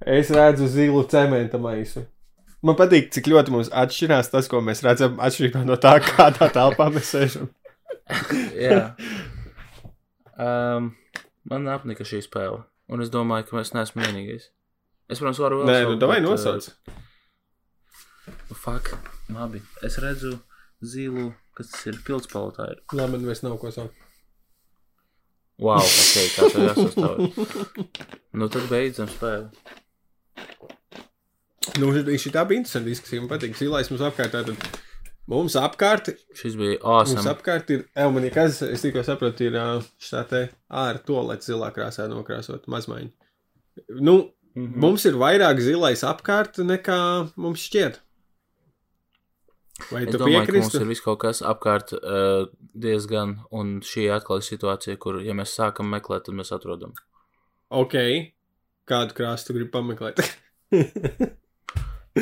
[0.00, 2.06] Es redzu zilu cementa maisu.
[2.64, 6.88] Man patīk, cik ļoti mums atšķirās tas, ko mēs redzam, atšķirībā no tā, kādā telpā
[6.94, 7.50] mēs sēžam.
[8.66, 8.94] Jā.
[10.40, 10.94] Um,
[11.50, 14.50] man apnika šī spēle, un es domāju, ka es neesmu vienīgais.
[15.08, 16.70] Es, protams, varu vēl Nē, nu, davai nosauc.
[18.24, 18.94] Uh, fuck,
[19.32, 19.60] labi.
[19.84, 20.38] Es redzu
[20.84, 22.70] zilu, kas tas ir pildspalotā.
[22.72, 22.80] Ir.
[22.96, 24.00] Labi, man vairs nav ko saukt.
[25.60, 27.20] Wow, ok, kā tev jāsastāv.
[28.40, 29.52] nu, tad beidzam spēli.
[31.80, 33.22] Nu, šī tā bija interesanta diskusija.
[33.22, 34.34] Man patīk, zilais mums apkārt.
[34.34, 34.58] Tātad
[35.30, 37.30] mums apkārt, Šis bija mums awesome.
[37.34, 39.58] apkārt ir, Elmanī, kas, es tikko sapratu, ir
[40.00, 43.10] šitā te ārā tolets zilā krāsā nokrāsot mazmaiņu.
[44.00, 44.78] Nu, Mhm.
[44.78, 46.98] mums ir vairāk zilais apkārt nekā
[47.36, 47.96] mums šķiet.
[49.90, 50.80] Vai Es tu domāju, ka mums piekrīsti?
[50.80, 52.46] ir viss kaut kas apkārt uh,
[52.78, 56.92] diezgan, un šī atkal ir situācija, kur, ja mēs sākam meklēt, tad mēs atrodam.
[57.74, 57.96] Ok,
[58.86, 60.22] kādu krāsu tu gribi pameklēt?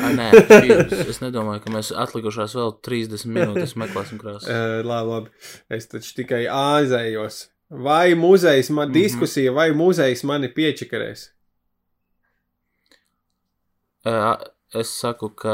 [0.01, 4.49] Ah, nē, šī- es nedomāju, ka mēs atlikušās vēl 30 minūtes meklēsim krāsu.
[4.53, 5.29] Uh, labi, labi.
[5.69, 7.47] Es taču tikai āzējos.
[7.69, 8.91] Vai muzejs man, mm.
[8.91, 9.01] -hmm.
[9.01, 11.27] diskusija, vai muzejs mani piečakarēs?
[14.05, 14.35] Uh,
[14.73, 15.53] es saku, ka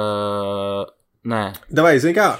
[1.27, 2.31] nē, Davai, zini kā,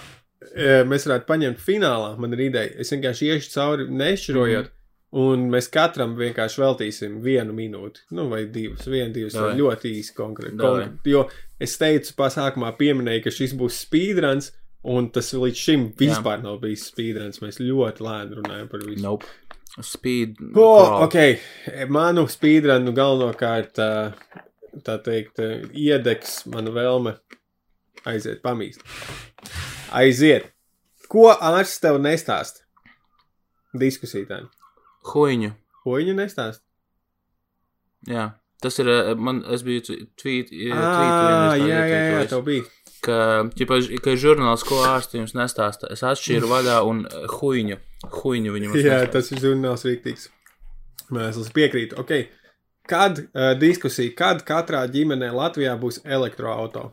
[0.90, 2.74] mēs varētu paņemt finālā, man ir ideja.
[2.80, 4.79] Es vienkārši iešu cauri, nešķirojot, mm -hmm.
[5.18, 10.16] Un mēs katram vienkārši veltīsim vienu minūti, nu vai divas, vienu, divas, vai ļoti īsi
[10.18, 10.58] konkrēti.
[10.60, 10.86] Davai.
[10.86, 11.24] Konkr jo
[11.62, 14.52] es teicu, pasākumā pieminēju, ka šis būs speedruns,
[14.90, 17.42] un tas līdz šim vispār nav bijis speedruns.
[17.44, 19.04] Mēs ļoti lēni runājam par visu.
[19.06, 19.38] nope.
[19.86, 20.40] Speed.
[20.58, 21.16] Oh, ok,
[21.94, 23.90] manu speedrunu galvenokārt tā,
[24.84, 25.40] tā teikt,
[25.72, 27.14] iedegs mana vēlme
[28.10, 28.84] aiziet pamīst.
[29.96, 30.50] Aiziet.
[31.10, 32.64] Ko ārsts tev nestāst?
[33.78, 34.50] Diskusītājiem.
[35.14, 35.54] Huiņu.
[35.84, 36.64] Ko viņa nestāst?
[38.08, 38.32] Jā.
[38.60, 39.82] Tas ir, eh, man, es biju
[40.20, 42.66] tvīt, Ah, jā, jā, jā, tev bija.
[43.00, 45.88] Ka, ķipa, ka žurnāls, ko ārsti jums nestāsta.
[45.96, 47.80] Es atšķīru vaļā un eh, huiņu.
[48.20, 50.28] Huiņu viņam Jā, tas ir žurnāls rīktīgs.
[51.16, 51.96] Mēs es piekrītu.
[52.00, 52.12] Ok.
[52.90, 56.88] Kad uh, diskusija, kad katrā ģimenē Latvijā būs elektroauto?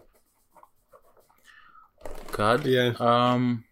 [2.34, 2.66] Kad?
[2.68, 2.90] Jā.
[3.00, 3.64] Um,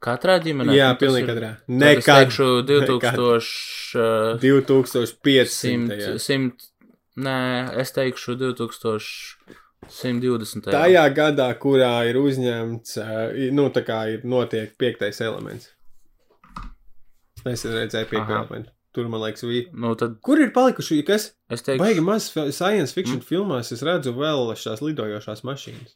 [0.00, 0.72] Katrā ģimenē?
[0.76, 1.50] Jā, Nu, pilnīgi ir- katrā.
[1.68, 2.04] Nekad.
[2.28, 4.38] teikšu 2000.
[4.38, 5.50] 2500.
[5.50, 6.18] 100, jā.
[6.18, 6.52] 100,
[7.18, 7.36] nē,
[7.82, 10.70] es teikšu 2120.
[10.70, 15.68] Tajā gadā, kurā ir uzņemts, eh, nu, tā kā ir notiek piektais elements.
[17.46, 18.70] Es redzēju piekto elementu.
[18.94, 19.64] Tur, man liekas, bija.
[19.72, 21.32] Nu, tad Kur ir palikuši, kas?
[21.50, 23.24] es teikšu, Baigi maz science fiction Mm.
[23.24, 25.94] filmās es redzu vēl šās lidojošās mašīnas.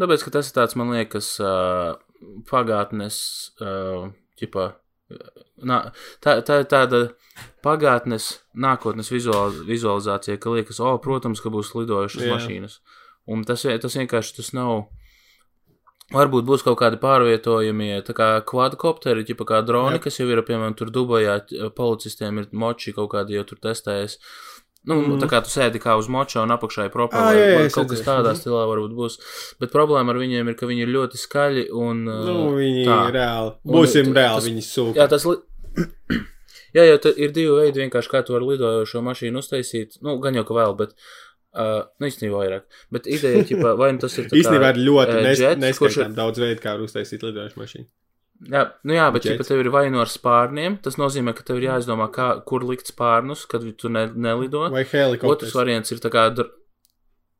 [0.00, 1.96] Tāpēc, ka tas ir tāds, man liekas, uh,
[2.50, 3.20] pagātnes,
[3.60, 4.70] uh, ķipā,
[5.62, 5.80] nā,
[6.24, 7.00] tā, tā ir tāda
[7.64, 8.28] pagātnes,
[8.58, 12.34] nākotnes vizuāl, vizualizācija, ka liekas, o, protams, ka būs lidojošas Jā.
[12.34, 12.78] mašīnas.
[13.30, 14.86] Un tas, tas vienkārši tas nav.
[16.14, 20.04] Varbūt būs kaut kādi pārvietojami, tā kā kvadropteri, ģipa kā droni, Jā.
[20.04, 21.40] kas jau ir, piemēram, tur Dubajā
[21.74, 24.20] policistiem ir moči kaut kādi jau tur testējas.
[24.86, 25.16] Nu, mm.
[25.18, 27.70] tā kā tu sēdi kā uz moča un apakšā ir propā, Ā, vai, jā, jā,
[27.74, 28.38] kaut kas tādā Mhm.
[28.38, 29.16] stilā varbūt būs.
[29.58, 32.04] Bet problēma ar viņiem ir, ka viņi ir ļoti skaļi un.
[32.06, 32.98] Nu, uh, viņi tā.
[33.08, 33.52] ir reāli.
[33.66, 34.94] Un Būsim t- reāli, tas- viņi sūka.
[35.00, 35.24] Jā, tas.
[35.26, 35.36] Li...
[36.76, 39.98] jā, jau ir divi veidi, vienkārši kā tu vari lidojošo mašīnu uztaisīt.
[40.06, 40.94] Nu, gan jau ka vēl, bet.
[41.56, 42.64] Uh, nu, īstenībā vairāk.
[42.92, 44.26] Bet ideja, ķipa, vai nu tas ir.
[44.28, 47.86] Īstenībā ir ļoti eh, nes, jets, kurš ir- daudz veidu, kā uztaisīt lidojošu mašīnu.
[48.44, 51.60] Jā, nu jā, bet ja tev ir vai nu ar spārniem, tas nozīmē, ka tev
[51.60, 54.66] ir jāizdomā, kā, kur likt spārnus, kad tu ne, nelido.
[54.68, 55.56] Vai Otrs helikopters.
[55.56, 56.28] variants ir tā kā.
[56.36, 56.50] Dr...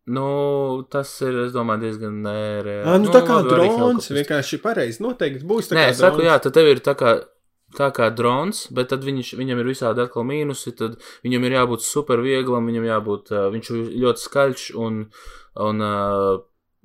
[0.07, 0.26] Nu,
[0.90, 2.86] tas ir, es domāju, diezgan nereāli.
[2.86, 6.70] Ā, nu, tā kā drons, vienkārši pareizi noteikti būs Nē, es saku, jā, tad tev
[6.70, 7.16] ir tā kā,
[7.74, 10.94] tā kā drons, bet tad viņš, viņam ir visādi atkal mīnusi, tad
[11.26, 15.03] viņam ir jābūt super vieglam, viņam jābūt, uh, viņš ir ļoti skaļš un,
[15.66, 16.36] un uh,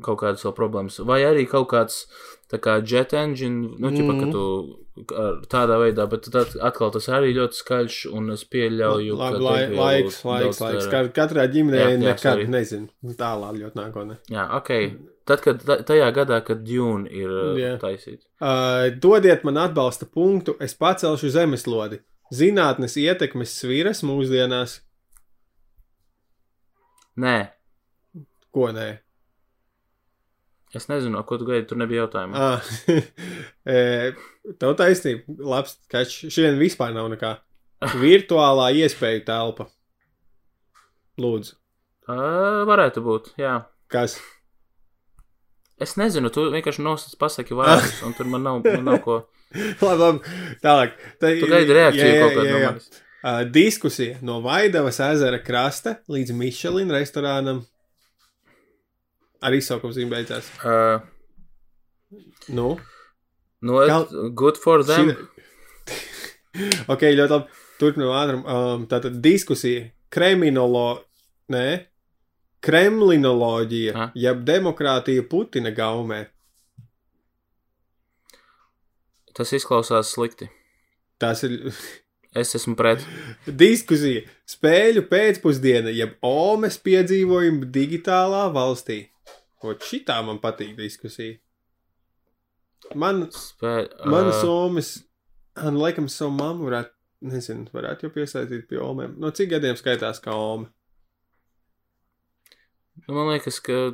[0.02, 1.00] kaut kādas vēl problēmas.
[1.06, 2.04] Vai arī kaut kāds,
[2.52, 4.32] tā kā jet engine, nu, ķipa, ka Mhm.
[4.32, 4.78] tu
[5.16, 9.44] ar tādā veidā, bet tad atkal tas arī ļoti skaļš un es pieļauju, Labi, ka
[9.44, 10.88] lai, degvielu laiks, laiks, laiks.
[10.92, 12.46] Ka- Katrā ģimenē Jā, nekad sorry.
[12.48, 12.90] nezinu.
[13.16, 14.18] Tālāk ļoti nākotnē.
[14.30, 14.70] Jā, ok.
[15.26, 17.78] Tad, kad ta- tajā gadā, kad Dune ir uh, Jā.
[17.80, 18.26] taisīta.
[18.42, 22.00] Uh, dodiet man atbalsta punktu, es pacelšu zemeslodi.
[22.34, 24.80] Zinātnes ietekmes sviras mūsdienās.
[27.18, 27.50] Nē,
[28.52, 29.00] Ko nē?
[30.80, 32.38] Es nezinu, ko tu gaidi, tur nebija jautājuma.
[32.38, 32.74] Ah,
[33.76, 33.80] e,
[34.62, 35.38] tev taisnība.
[35.54, 37.36] Labs, ka šodien vispār nav nekā.
[38.04, 39.68] Virtuālā iespēju telpa.
[41.22, 41.58] Lūdzu,
[42.10, 43.60] Uh, varētu būt, jā.
[43.92, 44.16] kas?
[45.82, 49.20] Es nezinu, tu vienkārši nosacīji pasaki vārdus, un tur man nav, man nav ko.
[49.86, 50.34] labi, labi.
[50.64, 50.98] Tālāk.
[51.22, 52.90] Tā, Tu gaidi reakciju kaut kādu no manis.
[53.22, 57.62] Uh, diskusija no Vaidavas ezera krasta līdz Michelin restorānam.
[59.42, 60.50] Ar izsaukumu zīmē beidzās.
[60.64, 61.02] Uh,
[62.52, 62.74] Nu,
[63.64, 65.14] no, Kal- good for them.
[66.92, 67.60] Ok, ļoti labi.
[67.80, 68.42] Turpinām ātrum.
[68.44, 69.86] Um, tātad diskusija.
[70.12, 71.06] Kriminoloģija.
[71.52, 71.64] Nē,
[72.64, 73.94] kremlinoloģija.
[73.96, 74.12] Ah.
[74.20, 76.26] Jeb demokrātija Putina gaumē.
[79.36, 80.50] Tas izklausās slikti.
[81.22, 81.58] Tas ir
[82.36, 83.04] Es esmu pret.
[83.46, 84.22] diskusija.
[84.48, 89.06] Spēļu pēcpusdiena, jeb omes piedzīvojumi digitālā valstī.
[89.64, 91.38] Ot šitā man patīk diskusija.
[92.98, 94.72] Man, Spē, manas uh,
[95.62, 96.92] man laikam savu mammu varētu,
[97.30, 99.14] nezinu, varētu jau piesaistīt pie omēm.
[99.22, 100.72] No cik gadiem skaitās kā ome?
[103.08, 103.92] nu, man liekas, ka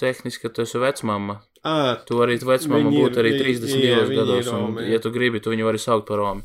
[0.00, 1.40] tehniski tu esi vecmama.
[1.66, 5.10] Ā, Tu vari vecmama būt arī viņi- 32 jā, viņi gados, ir un, ja tu
[5.12, 6.42] gribi, tu viņu vari saukt par Romu.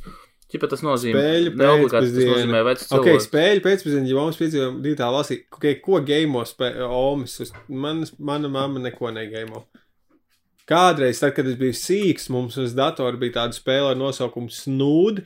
[0.55, 3.25] Čipa tas nozīmē, obligāti tas nozīmē vecs cilvēks.
[3.27, 8.83] spēļu pēcpusdienā, ja mums piedzīvojam digitālā valstī, okay, ko game omes, uz manas, mana mamma
[8.87, 9.65] neko negame.
[10.65, 15.25] Kādreiz, tad, kad es biju sīks, mums uz datora bija tāda spēle ar nosaukumu Snood,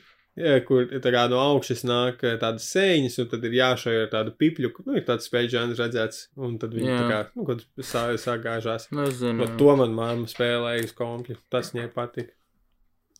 [0.68, 4.72] kur kā no augšas nāk eh, tādas sēņas, un tad ir jāšai ar tādu pipļu,
[4.88, 6.98] nu, ir tāds spēļu žanrs redzēts, un tad viņi Jā.
[6.98, 8.90] tā kā, nu, kad sā, sāgāžās.
[8.96, 9.08] Nu.
[9.36, 12.36] No to man mamma spēlēja uz kompļu, tas viņai patika.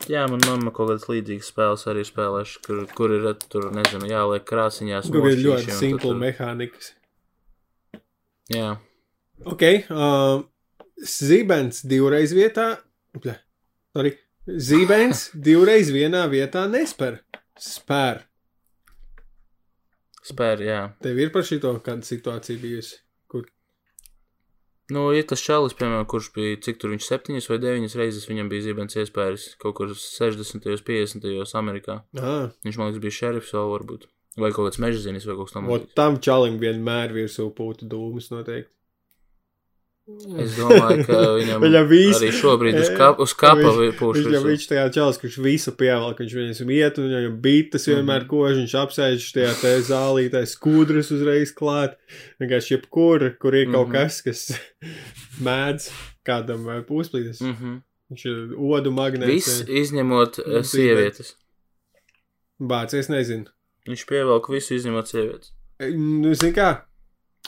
[0.08, 4.46] Jā, man mamma kaut kādas līdzīgas spēles arī spēlējuši, kur, kur ir tur, nezinu, jāliek
[4.48, 5.10] krāsiņās.
[5.12, 6.94] Kādi mošķīši, ļoti tur- mehānikas.
[8.50, 8.78] Jā,
[9.48, 10.42] Ok, uh,
[11.00, 12.80] Zibens divreiz vietā.
[13.96, 14.18] Sorry.
[14.60, 17.22] Zibens divreiz vienā vietā nespēr.
[17.60, 18.26] Spēr.
[20.30, 20.80] spēr, jā.
[21.04, 23.00] Tev ir par šito kāda situācija bijusi.
[24.90, 28.50] Nu, ja tas čalis, piemēram, kurš bija, cik tur viņš septiņas vai deviņas reizes viņam
[28.50, 30.66] bija zibens iespējas kaut kur 60.
[30.66, 31.54] un 50.
[31.62, 32.00] Amerikā.
[32.18, 34.08] Ah, Viņš, man liekas, bija šerifs vēl varbūt.
[34.40, 38.30] Vai kaut kāds mežzinis vai kaut kas tam ot, tam čalim vienmēr virsū pūta dūmus
[38.34, 38.72] noteikti.
[40.40, 44.66] Es domāju, ka viņam, Viņam visu- arī šobrīd uz, kap, uz kapa Viņš- pūš Viņš
[44.70, 47.36] tajā čalis, kurš visu pievelk, viņš viņam iet, un viņam
[47.90, 48.30] vienmēr Mhm.
[48.30, 51.96] kož, viņš apsēž tajā te zālītē skudras uzreiz klāt.
[52.42, 53.94] Vienkārši jebkur, kur ir kaut Mhm.
[53.96, 54.60] kas, kas
[55.42, 55.90] mēdz
[56.26, 57.42] kādam vai pūsplītis.
[57.42, 57.82] Mhm.
[58.12, 59.26] Viņš ir odu magnēts.
[59.26, 60.64] Viss izņemot Dzīvē.
[60.66, 61.34] sievietes.
[62.62, 63.48] Bāc, es nezinu.
[63.88, 65.52] Viņš pievelk visu izņemot sievietes.
[65.80, 66.82] Nu, zini kā,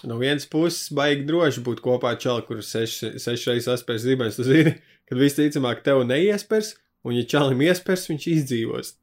[0.07, 4.39] no vienas puses baigi droši būt kopā ar čali, kurš sešas seš reizes saspērs zibens.
[4.39, 4.73] Tu zini,
[5.09, 6.75] kad visticamāk tev neiespers,
[7.05, 8.95] un ja čalim iespers, viņš izdzīvos.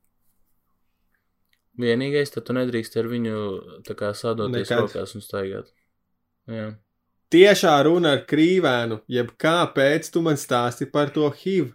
[1.78, 3.40] Vienīgais, tad tu nedrīkst ar viņu
[3.86, 4.86] tā kā sadoties Nekad.
[4.88, 5.70] rokās un staigāt.
[6.50, 6.72] Jā.
[7.30, 11.70] Tiešā runa ar krīvēnu, jeb kāpēc tu man stāsti par to HIV?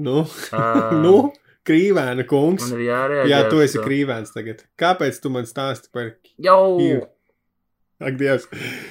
[0.00, 0.22] Nu,
[0.54, 1.32] Ā, nu
[1.70, 2.66] krīvēna kungs.
[2.68, 3.30] Man ir jārēģē.
[3.30, 4.66] Jā, tu esi krīvēns tagad.
[4.80, 6.12] Kāpēc tu man stāsti par
[6.42, 7.08] Jau, HIV?
[8.00, 8.46] Ak, Dievs,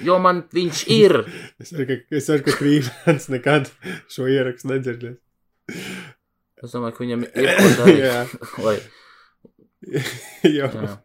[0.05, 1.15] jo man viņš ir.
[1.61, 3.71] es ceru, ka, es ceru, ka krīvēns nekad
[4.13, 5.17] šo ierakstu nedzirdēs.
[6.59, 8.01] Es domāju, ka viņam ir ko darīt.
[8.03, 8.19] Jā.
[8.67, 8.77] Lai,
[10.59, 10.67] Jo.
[10.69, 10.97] jā.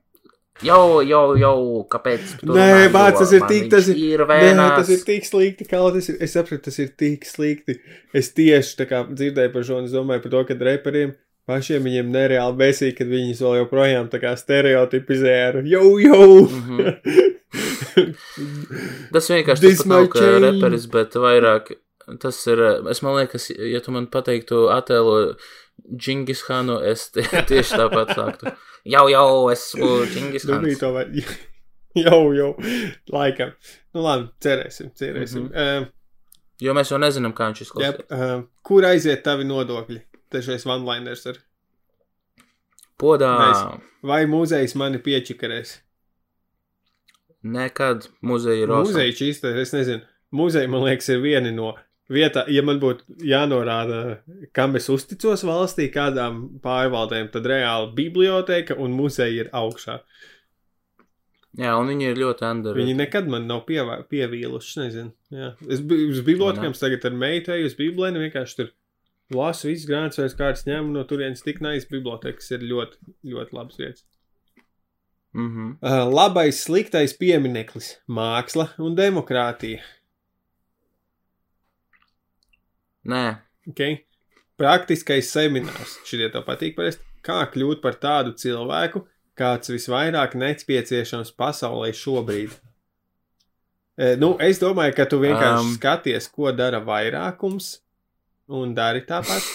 [0.64, 1.55] Jau, jau, jau,
[1.91, 2.37] kāpēc?
[2.47, 6.09] Nē, bāc, tas ir tik- tas ir- ir Nē, tas ir tik slikti, kā tas
[6.12, 6.16] ir.
[6.22, 7.81] Es saprotu, tas ir tik slikti.
[8.14, 11.14] Es tieši tā kā dzirdēju par šo, un es domāju par to, ka reperiem
[11.49, 16.29] pašiem viņiem nereāli besīk, kad viņus vēl joprojām tā kā stereotipizē ar jau, jau.
[16.49, 16.79] Mhm.
[19.15, 21.71] Tas vienkārši tas nav kā reperis, bet vairāk
[22.21, 22.63] tas ir.
[22.91, 25.37] Es man liekas, ja tu man pateiktu attēlo
[25.95, 28.55] Džingis Hanu, es tie, tieši tāpat sāktu.
[28.91, 30.59] Jau, jau, esmu Džingis Nu,
[30.95, 31.07] vai...
[32.05, 32.51] jau, jau,
[33.13, 33.55] laikam.
[33.95, 35.47] Nu, labi, cerēsim, cerēsim.
[35.49, 35.93] Mm -hmm.
[36.63, 37.87] Jo mēs jau nezinām, kā viņš uh, izklausās.
[37.87, 40.03] jep, uh, kur aiziet tavi nodokļi?
[40.35, 41.39] Trešais one-liners ar.
[42.99, 43.32] Podā.
[43.41, 45.78] Mēs- Vai muzejs mani piečakarēs?
[47.45, 48.93] Nekad muzeja ir awesome.
[48.93, 50.03] Muzeja čīsta, es nezinu.
[50.35, 51.74] Muzeja, man liekas, ir viena no
[52.11, 54.18] vietā, ja man būtu jānorāda,
[54.57, 60.01] kam es uzticos valstī, kādām pārvaldēm, tad reāli biblioteka un muzeja ir augšā.
[61.57, 62.74] Jā, un viņi ir ļoti under.
[62.74, 65.12] Viņi nekad man nav pievā- pievīluši, nezinu.
[65.30, 65.53] Jā.
[65.70, 68.72] Es biju uz bibliotekām, tagad ar meitu eju uz bibliotēku, vienkārši tur
[69.33, 73.79] lasu visu grāmatas, vai kāds ņem no turienes tik nais bibliotekas ir ļoti, ļoti labs
[73.79, 74.05] vietas.
[75.35, 75.70] Mm -hmm.
[75.83, 79.83] Uh, labais, sliktais piemineklis- māksla un demokrātija.
[83.05, 84.05] Nē, Okay?
[84.61, 85.99] Praktiskais seminārs.
[86.07, 87.05] Šitie tev patīk parasti.
[87.25, 89.07] Kā kļūt par tādu cilvēku,
[89.39, 92.53] kāds visvairāk nepieciešams pasaulē šobrīd?
[93.97, 97.79] E, nu, es domāju, ka tu vienkārši um, skaties, ko dara vairākums,
[98.49, 99.47] un dari tāpat.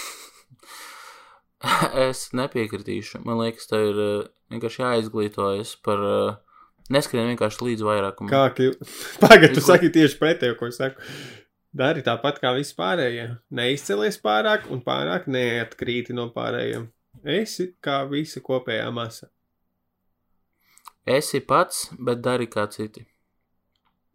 [2.08, 3.22] es nepiekritīšu.
[3.26, 6.06] Man liekas, tā ir uh, vienkārši jāizglītojas par.
[6.06, 6.38] Uh,
[6.90, 8.30] neskrien vienkārši līdz vairākumam.
[8.32, 8.80] Kā kļūt?
[9.22, 11.04] Pagaidā, tu saki tieši pretējo, ko es saku.
[11.76, 13.28] Dari tāpat kā vispārējie.
[13.54, 16.88] Neizcelies pārāk un pārāk neatkrīti no pārējiem.
[17.22, 19.28] Esi kā visa kopējā masa.
[21.06, 23.04] Esi pats, bet dari kā citi.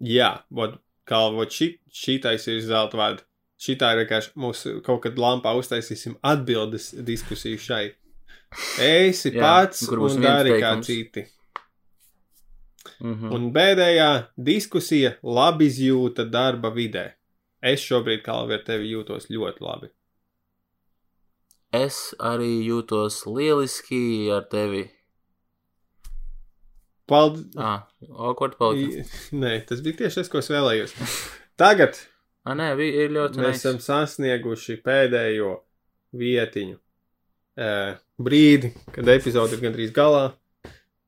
[0.04, 0.76] Jā, vot,
[1.08, 3.26] kā vot šī, šitais ir zelta vārds.
[3.62, 7.86] Šitā ir vienkārši mūsu kaut kad lampā uztaisīsim atbildes diskusiju šai.
[8.84, 11.26] Esi Jā, pats un dari kā citi.
[13.00, 13.34] Mm -hmm.
[13.36, 17.14] Un pēdējā diskusija- labi izjūta darba vidē.
[17.62, 19.90] Es šobrīd, kā jau ar tevi, jūtos ļoti labi.
[21.74, 24.92] Es arī jūtos lieliski ar tevi.
[27.08, 27.56] Paldies!
[27.58, 27.88] Ah.
[29.32, 30.94] Nē, tas bija tieši tas, ko es vēlējos.
[31.58, 31.98] Tagad
[32.46, 33.62] Ah, nē, ir ļoti mēs nice.
[33.64, 35.56] esam sasnieguši pēdējo
[36.16, 40.28] vietiņu uh, brīdi, kad epizode ir gandrīz galā.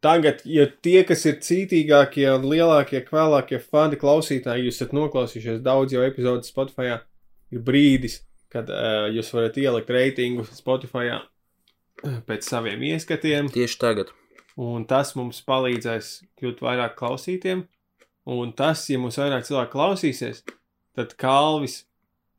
[0.01, 5.93] Tagad, ja tie, kas ir cītīgākie un lielākie, kvēlākie fani klausītāji, jūs esat noklausījušies daudz
[5.93, 6.99] jau epizodu Spotify,
[7.53, 8.19] ir brīdis,
[8.53, 11.19] kad uh, jūs varat ielikt reitingu Spotify
[12.01, 13.49] pēc saviem ieskatiem.
[13.53, 14.13] Tieši tagad.
[14.57, 17.67] Un tas mums palīdzēs kļūt vairāk klausītiem.
[18.27, 20.41] Un tas, ja mums vairāk cilvēku klausīsies,
[20.97, 21.83] tad kalvis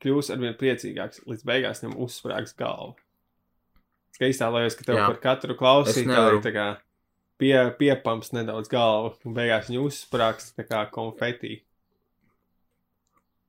[0.03, 1.23] kļūs arvien priecīgāks.
[1.29, 2.97] Līdz beigās viņam uzsprāgs galva.
[4.13, 5.07] Es iztēlojos, ka tev Jā.
[5.13, 6.67] Par katru klausītāju tā kā
[7.39, 11.61] pie, piepams nedaudz galvu, un beigās viņa uzsprāgs tā kā konfetī.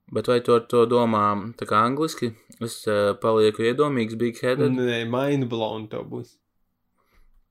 [0.09, 1.23] Bet vai tu ar to domā
[1.57, 2.31] tā kā angliski?
[2.65, 4.73] Es uh, palieku iedomīgs, big headed.
[4.73, 6.33] Nē, mind blown tev būs.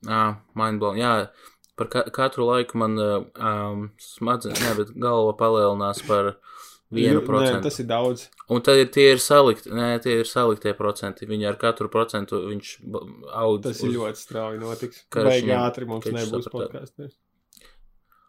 [0.07, 0.99] Ah, mindblown.
[0.99, 1.13] Jā,
[1.79, 6.37] par ka katru laiku man uh, um, smadzenes, ne, bet galva palielinās par
[6.95, 7.63] vienu Nē, procentu.
[7.69, 8.27] tas ir daudz.
[8.49, 11.27] Un tad ir tie ir salikti, nē, tie ir saliktie procenti.
[11.29, 12.75] Viņi ar katru procentu viņš
[13.37, 13.59] aug.
[13.67, 15.05] Tas ir ļoti strauji notiks.
[15.15, 17.15] Baigi ātri mums nebūs podkāsts.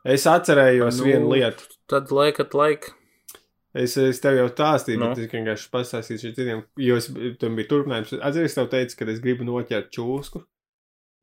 [0.09, 1.65] Es atcerējos Nu, nu, vienu lietu.
[1.91, 2.93] Tad laikat laik.
[3.75, 5.05] Es, es tev jau stāstīju, Nu.
[5.05, 5.15] no.
[5.15, 7.09] bet es vienkārši pastāstīšu citiem, jo es,
[7.39, 8.15] tam bija turpinājums.
[8.25, 10.41] Atceries, tev teicu, ka es gribu noķert čūsku.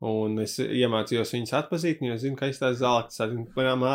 [0.05, 3.29] Un es iemācījos viņus atpazīt, jo zinu, ka es tās zelta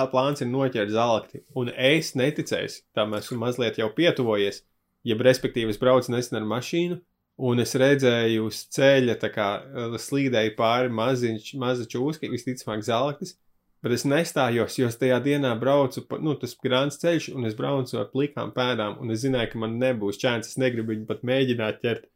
[0.10, 1.42] plāns ir noķert zelta.
[1.54, 4.64] Un es neticēju, tam esmu mazliet jau pietuvojies.
[5.04, 7.00] jeb respektīvi es braucu nesen ar mašīnu,
[7.42, 13.36] un es redzēju uz ceļa, tā kā uh, slīdēja pāri maziņš, maza čūska, visticamāk zelaktis,
[13.82, 17.58] bet es nestājos, jo es tajā dienā braucu, pa, nu, tas grāns ceļš, un es
[17.58, 21.26] braucu ar plikām pēdām, un es zināju, ka man nebūs čēns, es negribu viņu pat
[21.26, 22.10] mēģināt ķert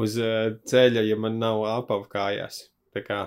[0.00, 2.71] uz uh, ceļa, ja man nav apavu kājās.
[2.92, 3.18] Tā kā,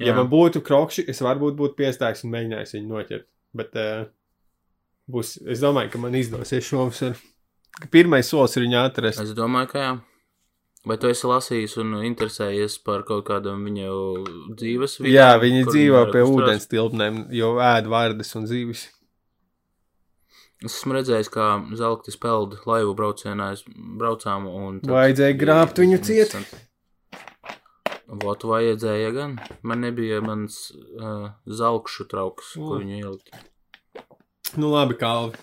[0.00, 0.16] ja Jā.
[0.18, 3.26] man būtu krokši, es varbūt būtu piestājis un mēģinājis viņu noķert,
[3.56, 4.04] bet uh,
[5.08, 7.16] būs, es domāju, ka man izdosies šovasar.
[7.94, 9.22] Pirmais solis ir viņu atrast.
[9.22, 9.96] Es domāju, ka jā.
[10.88, 15.16] Vai tu esi lasījis un interesējies par kaut kādam viņu dzīves vidē?
[15.16, 16.36] Jā, viņi dzīvo pie uzturās?
[16.36, 18.86] ūdens tilpnēm, jo ēd vārdas un zīves.
[20.64, 23.52] Es esmu redzējis, kā zelta spēlda laivu braucienā
[24.00, 24.48] braucām.
[24.86, 26.32] Vajadzēja grābt viņu ciet.
[26.32, 26.67] interesanti.
[28.08, 29.34] Vot vajadzēja gan.
[29.62, 32.64] Man nebija mans uh, zelkšu trauks, O.
[32.70, 33.34] ko viņu ielikt.
[34.56, 35.36] Nu, labi, Kalvi.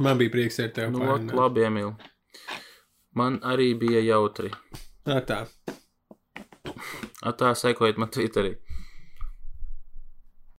[0.00, 0.92] Man bija prieks ar tevi.
[0.92, 1.94] Nu, ot, labi, Emīl.
[3.16, 4.52] Man arī bija jautri.
[5.08, 5.40] Tā, tā.
[7.26, 8.54] Atā sekojiet man Twitterī.